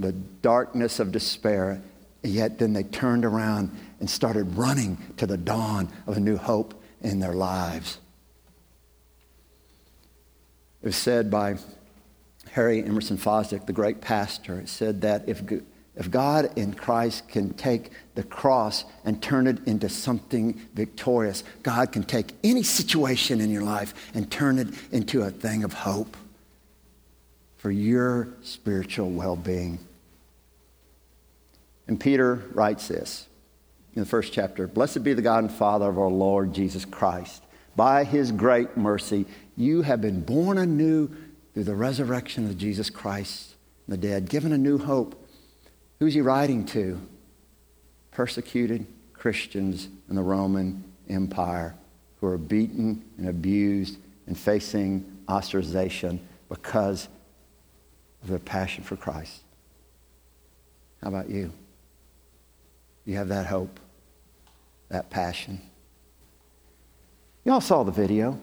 the 0.00 0.10
darkness 0.10 0.98
of 0.98 1.12
despair, 1.12 1.80
yet 2.24 2.58
then 2.58 2.72
they 2.72 2.82
turned 2.82 3.24
around 3.24 3.70
and 4.00 4.08
started 4.08 4.56
running 4.56 4.98
to 5.18 5.26
the 5.26 5.36
dawn 5.36 5.88
of 6.06 6.16
a 6.16 6.20
new 6.20 6.36
hope 6.36 6.74
in 7.02 7.20
their 7.20 7.34
lives. 7.34 7.98
It 10.82 10.86
was 10.86 10.96
said 10.96 11.30
by 11.30 11.56
Harry 12.52 12.82
Emerson 12.82 13.18
Fosdick, 13.18 13.66
the 13.66 13.72
great 13.72 14.00
pastor, 14.00 14.58
it 14.58 14.68
said 14.68 15.02
that 15.02 15.28
if, 15.28 15.42
if 15.94 16.10
God 16.10 16.58
in 16.58 16.72
Christ 16.74 17.28
can 17.28 17.52
take 17.54 17.90
the 18.14 18.22
cross 18.22 18.84
and 19.04 19.22
turn 19.22 19.46
it 19.46 19.66
into 19.66 19.88
something 19.88 20.60
victorious, 20.74 21.44
God 21.62 21.92
can 21.92 22.02
take 22.02 22.32
any 22.42 22.62
situation 22.62 23.40
in 23.40 23.50
your 23.50 23.62
life 23.62 23.94
and 24.14 24.30
turn 24.30 24.58
it 24.58 24.68
into 24.90 25.22
a 25.22 25.30
thing 25.30 25.62
of 25.62 25.72
hope 25.74 26.16
for 27.58 27.70
your 27.70 28.28
spiritual 28.42 29.10
well 29.10 29.36
being. 29.36 29.78
And 31.86 32.00
Peter 32.00 32.36
writes 32.52 32.88
this 32.88 33.26
in 33.94 34.00
the 34.00 34.08
first 34.08 34.32
chapter 34.32 34.66
Blessed 34.66 35.02
be 35.02 35.12
the 35.12 35.22
God 35.22 35.44
and 35.44 35.52
Father 35.52 35.88
of 35.88 35.98
our 35.98 36.08
Lord 36.08 36.52
Jesus 36.52 36.84
Christ. 36.84 37.42
By 37.76 38.04
his 38.04 38.32
great 38.32 38.76
mercy, 38.76 39.26
you 39.56 39.82
have 39.82 40.00
been 40.00 40.20
born 40.22 40.58
anew 40.58 41.08
through 41.54 41.64
the 41.64 41.74
resurrection 41.74 42.46
of 42.46 42.58
Jesus 42.58 42.90
Christ 42.90 43.54
the 43.88 43.96
dead, 43.96 44.28
given 44.28 44.52
a 44.52 44.58
new 44.58 44.78
hope. 44.78 45.28
Who's 45.98 46.14
he 46.14 46.20
writing 46.20 46.64
to? 46.66 47.00
Persecuted 48.12 48.86
Christians 49.12 49.88
in 50.08 50.16
the 50.16 50.22
Roman 50.22 50.84
Empire 51.08 51.74
who 52.20 52.26
are 52.26 52.38
beaten 52.38 53.04
and 53.18 53.28
abused 53.28 53.98
and 54.26 54.38
facing 54.38 55.18
ostracization 55.26 56.18
because 56.48 57.08
of 58.22 58.28
their 58.28 58.38
passion 58.38 58.84
for 58.84 58.96
Christ. 58.96 59.42
How 61.02 61.08
about 61.08 61.30
you? 61.30 61.52
You 63.04 63.16
have 63.16 63.28
that 63.28 63.46
hope, 63.46 63.80
that 64.88 65.10
passion. 65.10 65.60
You 67.44 67.52
all 67.52 67.60
saw 67.60 67.82
the 67.82 67.92
video. 67.92 68.38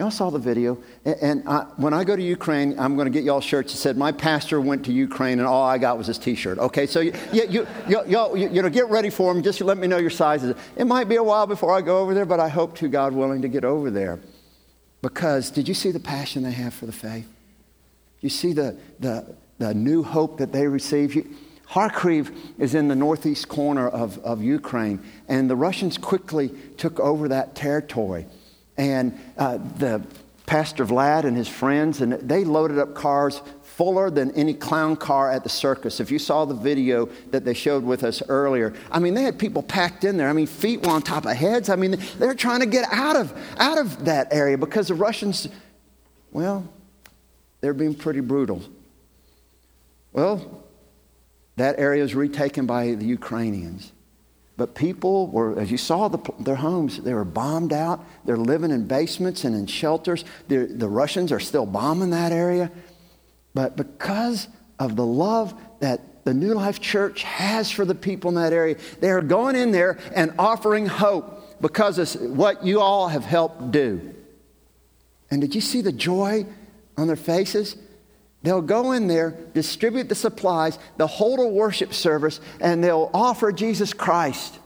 Y'all 0.00 0.10
saw 0.10 0.30
the 0.30 0.38
video. 0.38 0.78
And, 1.04 1.46
I, 1.46 1.66
when 1.76 1.92
I 1.92 2.04
go 2.04 2.16
to 2.16 2.22
Ukraine, 2.22 2.78
I'm 2.78 2.96
going 2.96 3.04
to 3.04 3.10
get 3.10 3.22
y'all 3.22 3.42
shirts 3.42 3.74
that 3.74 3.78
said, 3.78 3.98
My 3.98 4.12
pastor 4.12 4.58
went 4.58 4.86
to 4.86 4.92
Ukraine 4.92 5.40
and 5.40 5.46
all 5.46 5.62
I 5.62 5.76
got 5.76 5.98
was 5.98 6.06
his 6.06 6.16
t 6.16 6.34
shirt. 6.34 6.58
Okay, 6.58 6.86
so 6.86 7.00
you, 7.00 7.12
you, 7.34 7.66
you, 7.86 8.06
y'all, 8.06 8.34
you, 8.34 8.48
you 8.48 8.62
know, 8.62 8.70
get 8.70 8.88
ready 8.88 9.10
for 9.10 9.34
them. 9.34 9.42
Just 9.42 9.60
let 9.60 9.76
me 9.76 9.86
know 9.86 9.98
your 9.98 10.08
sizes. 10.08 10.56
It 10.74 10.86
might 10.86 11.06
be 11.06 11.16
a 11.16 11.22
while 11.22 11.46
before 11.46 11.76
I 11.76 11.82
go 11.82 11.98
over 11.98 12.14
there, 12.14 12.24
but 12.24 12.40
I 12.40 12.48
hope 12.48 12.76
to 12.76 12.88
God 12.88 13.12
willing 13.12 13.42
to 13.42 13.48
get 13.48 13.62
over 13.62 13.90
there. 13.90 14.18
Because 15.02 15.50
did 15.50 15.68
you 15.68 15.74
see 15.74 15.90
the 15.90 16.00
passion 16.00 16.44
they 16.44 16.52
have 16.52 16.72
for 16.72 16.86
the 16.86 16.92
faith? 16.92 17.28
You 18.20 18.30
see 18.30 18.54
the, 18.54 18.78
the, 19.00 19.36
the 19.58 19.74
new 19.74 20.02
hope 20.02 20.38
that 20.38 20.50
they 20.50 20.66
receive? 20.66 21.14
You, 21.14 21.28
Kharkiv 21.70 22.34
is 22.58 22.74
in 22.74 22.88
the 22.88 22.96
northeast 22.96 23.48
corner 23.48 23.88
of, 23.88 24.18
of 24.24 24.42
Ukraine, 24.42 25.00
and 25.28 25.48
the 25.48 25.54
Russians 25.54 25.98
quickly 25.98 26.48
took 26.76 26.98
over 26.98 27.28
that 27.28 27.54
territory. 27.54 28.26
And 28.76 29.18
uh, 29.38 29.58
the 29.78 30.04
Pastor 30.46 30.84
Vlad 30.84 31.22
and 31.24 31.36
his 31.36 31.48
friends, 31.48 32.00
and 32.00 32.14
they 32.14 32.42
loaded 32.42 32.78
up 32.78 32.96
cars 32.96 33.40
fuller 33.62 34.10
than 34.10 34.32
any 34.32 34.52
clown 34.52 34.96
car 34.96 35.30
at 35.30 35.44
the 35.44 35.48
circus. 35.48 36.00
If 36.00 36.10
you 36.10 36.18
saw 36.18 36.44
the 36.44 36.54
video 36.54 37.08
that 37.30 37.44
they 37.44 37.54
showed 37.54 37.84
with 37.84 38.02
us 38.02 38.20
earlier, 38.28 38.74
I 38.90 38.98
mean, 38.98 39.14
they 39.14 39.22
had 39.22 39.38
people 39.38 39.62
packed 39.62 40.02
in 40.02 40.16
there. 40.16 40.28
I 40.28 40.32
mean, 40.32 40.48
feet 40.48 40.82
were 40.82 40.90
on 40.90 41.02
top 41.02 41.24
of 41.24 41.36
heads. 41.36 41.68
I 41.68 41.76
mean, 41.76 41.96
they're 42.18 42.34
trying 42.34 42.60
to 42.60 42.66
get 42.66 42.84
out 42.90 43.14
of, 43.14 43.32
out 43.58 43.78
of 43.78 44.06
that 44.06 44.32
area 44.32 44.58
because 44.58 44.88
the 44.88 44.94
Russians, 44.94 45.48
well, 46.32 46.68
they're 47.60 47.74
being 47.74 47.94
pretty 47.94 48.20
brutal. 48.20 48.60
Well, 50.12 50.64
that 51.56 51.78
area 51.78 52.02
was 52.02 52.14
retaken 52.14 52.66
by 52.66 52.94
the 52.94 53.06
Ukrainians. 53.06 53.92
But 54.56 54.74
people 54.74 55.28
were, 55.28 55.58
as 55.58 55.70
you 55.70 55.78
saw 55.78 56.08
the, 56.08 56.18
their 56.38 56.56
homes, 56.56 56.98
they 56.98 57.14
were 57.14 57.24
bombed 57.24 57.72
out. 57.72 58.04
They're 58.26 58.36
living 58.36 58.70
in 58.70 58.86
basements 58.86 59.44
and 59.44 59.54
in 59.56 59.66
shelters. 59.66 60.24
They're, 60.48 60.66
the 60.66 60.88
Russians 60.88 61.32
are 61.32 61.40
still 61.40 61.64
bombing 61.64 62.10
that 62.10 62.30
area. 62.30 62.70
But 63.54 63.76
because 63.76 64.48
of 64.78 64.96
the 64.96 65.06
love 65.06 65.54
that 65.80 66.24
the 66.24 66.34
New 66.34 66.52
Life 66.52 66.80
Church 66.80 67.22
has 67.22 67.70
for 67.70 67.84
the 67.84 67.94
people 67.94 68.28
in 68.28 68.34
that 68.34 68.52
area, 68.52 68.76
they 69.00 69.10
are 69.10 69.22
going 69.22 69.56
in 69.56 69.70
there 69.70 69.98
and 70.14 70.34
offering 70.38 70.86
hope 70.86 71.60
because 71.62 71.98
of 71.98 72.20
what 72.20 72.64
you 72.64 72.80
all 72.80 73.08
have 73.08 73.24
helped 73.24 73.70
do. 73.70 74.14
And 75.30 75.40
did 75.40 75.54
you 75.54 75.60
see 75.60 75.80
the 75.80 75.92
joy 75.92 76.44
on 76.96 77.06
their 77.06 77.16
faces? 77.16 77.76
They'll 78.42 78.62
go 78.62 78.92
in 78.92 79.06
there, 79.06 79.36
distribute 79.52 80.08
the 80.08 80.14
supplies, 80.14 80.78
they'll 80.96 81.06
hold 81.06 81.40
a 81.40 81.46
worship 81.46 81.92
service, 81.92 82.40
and 82.60 82.82
they'll 82.82 83.10
offer 83.12 83.52
Jesus 83.52 83.92
Christ. 83.92 84.58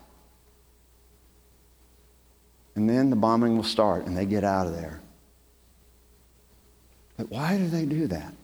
And 2.77 2.89
then 2.89 3.11
the 3.11 3.17
bombing 3.17 3.57
will 3.57 3.65
start 3.65 4.07
and 4.07 4.17
they 4.17 4.27
get 4.27 4.45
out 4.45 4.67
of 4.67 4.75
there. 4.75 5.01
But 7.17 7.31
why 7.31 7.57
do 7.57 7.69
they 7.69 7.85
do 7.85 8.09
that? 8.09 8.35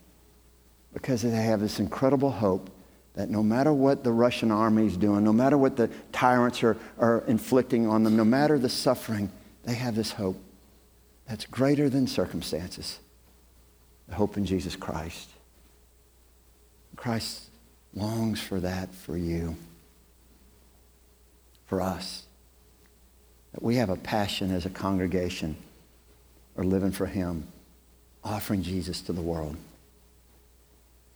Because 0.93 1.23
they 1.23 1.31
have 1.31 1.61
this 1.61 1.81
incredible 1.81 2.31
hope 2.31 2.71
that 3.14 3.29
no 3.29 3.43
matter 3.43 3.73
what 3.73 4.05
the 4.05 4.12
Russian 4.12 4.53
army 4.53 4.87
is 4.87 4.97
doing, 4.97 5.25
no 5.25 5.33
matter 5.33 5.59
what 5.59 5.77
the 5.77 5.90
tyrants 6.12 6.62
are, 6.62 6.77
are 6.99 7.25
inflicting 7.27 7.88
on 7.88 8.05
them, 8.05 8.16
no 8.16 8.25
matter 8.25 8.59
the 8.59 8.69
suffering, 8.69 9.31
they 9.64 9.75
have 9.75 9.97
this 9.97 10.12
hope 10.12 10.40
that's 11.27 11.45
greater 11.47 11.88
than 11.88 12.07
circumstances 12.07 13.01
the 14.11 14.16
hope 14.16 14.37
in 14.37 14.44
Jesus 14.44 14.77
Christ. 14.77 15.31
Christ 16.96 17.49
longs 17.94 18.40
for 18.40 18.61
that 18.61 18.92
for 18.94 19.16
you, 19.16 19.57
for 21.66 21.81
us. 21.81 22.25
That 23.53 23.62
we 23.62 23.77
have 23.77 23.88
a 23.88 23.96
passion 23.96 24.51
as 24.51 24.66
a 24.66 24.70
congregation 24.70 25.57
or 26.57 26.64
living 26.64 26.92
for 26.92 27.07
Him, 27.07 27.46
offering 28.23 28.62
Jesus 28.62 29.01
to 29.03 29.12
the 29.12 29.23
world. 29.23 29.57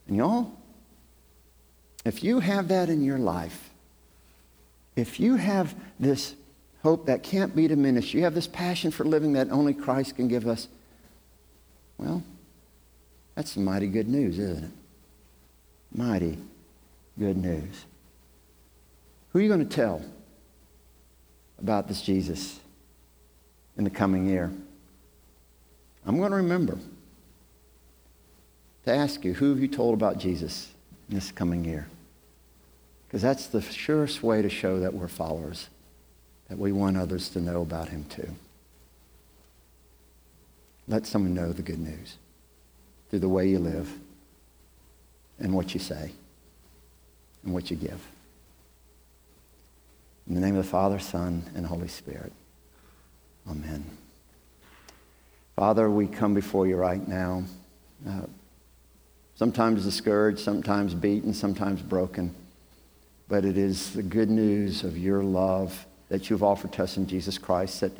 And 0.06 0.16
y'all, 0.16 0.52
if 2.04 2.22
you 2.22 2.40
have 2.40 2.68
that 2.68 2.88
in 2.88 3.02
your 3.02 3.18
life, 3.18 3.70
if 4.96 5.18
you 5.18 5.36
have 5.36 5.74
this 5.98 6.34
hope 6.82 7.06
that 7.06 7.22
can't 7.22 7.56
be 7.56 7.66
diminished, 7.66 8.14
you 8.14 8.22
have 8.22 8.34
this 8.34 8.46
passion 8.46 8.90
for 8.90 9.04
living 9.04 9.32
that 9.32 9.50
only 9.50 9.74
Christ 9.74 10.16
can 10.16 10.28
give 10.28 10.46
us, 10.46 10.68
well, 11.98 12.22
that's 13.34 13.56
mighty 13.56 13.88
good 13.88 14.08
news, 14.08 14.38
isn't 14.38 14.64
it? 14.64 14.70
Mighty 15.92 16.38
good 17.18 17.36
news. 17.36 17.84
Who 19.30 19.38
are 19.38 19.42
you 19.42 19.48
going 19.48 19.66
to 19.66 19.76
tell 19.76 20.02
about 21.58 21.88
this 21.88 22.02
Jesus 22.02 22.60
in 23.76 23.84
the 23.84 23.90
coming 23.90 24.26
year? 24.26 24.52
I'm 26.06 26.18
going 26.18 26.30
to 26.30 26.36
remember 26.36 26.78
to 28.84 28.94
ask 28.94 29.24
you, 29.24 29.34
who 29.34 29.50
have 29.50 29.60
you 29.60 29.68
told 29.68 29.94
about 29.94 30.18
Jesus 30.18 30.70
in 31.08 31.16
this 31.16 31.32
coming 31.32 31.64
year? 31.64 31.88
Because 33.06 33.22
that's 33.22 33.46
the 33.46 33.62
surest 33.62 34.22
way 34.22 34.42
to 34.42 34.50
show 34.50 34.80
that 34.80 34.94
we're 34.94 35.08
followers, 35.08 35.68
that 36.48 36.58
we 36.58 36.70
want 36.70 36.96
others 36.96 37.28
to 37.30 37.40
know 37.40 37.62
about 37.62 37.88
him 37.88 38.04
too. 38.04 38.28
Let 40.86 41.06
someone 41.06 41.34
know 41.34 41.52
the 41.52 41.62
good 41.62 41.78
news 41.78 42.18
through 43.14 43.20
the 43.20 43.28
way 43.28 43.46
you 43.46 43.60
live 43.60 43.88
and 45.38 45.54
what 45.54 45.72
you 45.72 45.78
say 45.78 46.10
and 47.44 47.54
what 47.54 47.70
you 47.70 47.76
give. 47.76 48.04
In 50.26 50.34
the 50.34 50.40
name 50.40 50.56
of 50.56 50.64
the 50.64 50.68
Father, 50.68 50.98
Son, 50.98 51.44
and 51.54 51.64
Holy 51.64 51.86
Spirit. 51.86 52.32
Amen. 53.48 53.84
Father, 55.54 55.88
we 55.88 56.08
come 56.08 56.34
before 56.34 56.66
you 56.66 56.74
right 56.74 57.06
now, 57.06 57.44
uh, 58.04 58.22
sometimes 59.36 59.84
discouraged, 59.84 60.40
sometimes 60.40 60.92
beaten, 60.92 61.32
sometimes 61.32 61.82
broken. 61.82 62.34
But 63.28 63.44
it 63.44 63.56
is 63.56 63.92
the 63.92 64.02
good 64.02 64.28
news 64.28 64.82
of 64.82 64.98
your 64.98 65.22
love 65.22 65.86
that 66.08 66.30
you've 66.30 66.42
offered 66.42 66.72
to 66.72 66.82
us 66.82 66.96
in 66.96 67.06
Jesus 67.06 67.38
Christ 67.38 67.80
that 67.80 67.92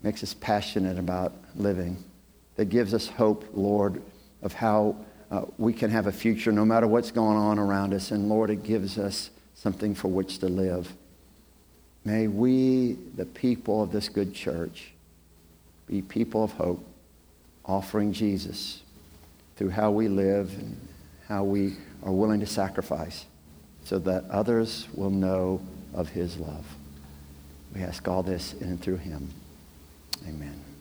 makes 0.00 0.22
us 0.22 0.32
passionate 0.32 0.96
about 0.96 1.32
living 1.56 2.04
that 2.56 2.66
gives 2.66 2.94
us 2.94 3.08
hope, 3.08 3.44
Lord, 3.54 4.02
of 4.42 4.52
how 4.52 4.96
uh, 5.30 5.42
we 5.58 5.72
can 5.72 5.90
have 5.90 6.06
a 6.06 6.12
future 6.12 6.52
no 6.52 6.64
matter 6.64 6.86
what's 6.86 7.10
going 7.10 7.36
on 7.36 7.58
around 7.58 7.94
us. 7.94 8.10
And 8.10 8.28
Lord, 8.28 8.50
it 8.50 8.62
gives 8.62 8.98
us 8.98 9.30
something 9.54 9.94
for 9.94 10.08
which 10.08 10.38
to 10.38 10.46
live. 10.46 10.92
May 12.04 12.26
we, 12.26 12.98
the 13.16 13.24
people 13.24 13.82
of 13.82 13.92
this 13.92 14.08
good 14.08 14.34
church, 14.34 14.92
be 15.86 16.02
people 16.02 16.44
of 16.44 16.52
hope, 16.52 16.84
offering 17.64 18.12
Jesus 18.12 18.82
through 19.56 19.70
how 19.70 19.90
we 19.90 20.08
live 20.08 20.52
and 20.58 20.76
how 21.28 21.44
we 21.44 21.76
are 22.02 22.12
willing 22.12 22.40
to 22.40 22.46
sacrifice 22.46 23.26
so 23.84 23.98
that 24.00 24.24
others 24.30 24.88
will 24.94 25.10
know 25.10 25.60
of 25.94 26.08
his 26.08 26.36
love. 26.38 26.66
We 27.74 27.82
ask 27.82 28.06
all 28.08 28.22
this 28.22 28.54
in 28.54 28.68
and 28.68 28.80
through 28.80 28.98
him. 28.98 29.30
Amen. 30.28 30.71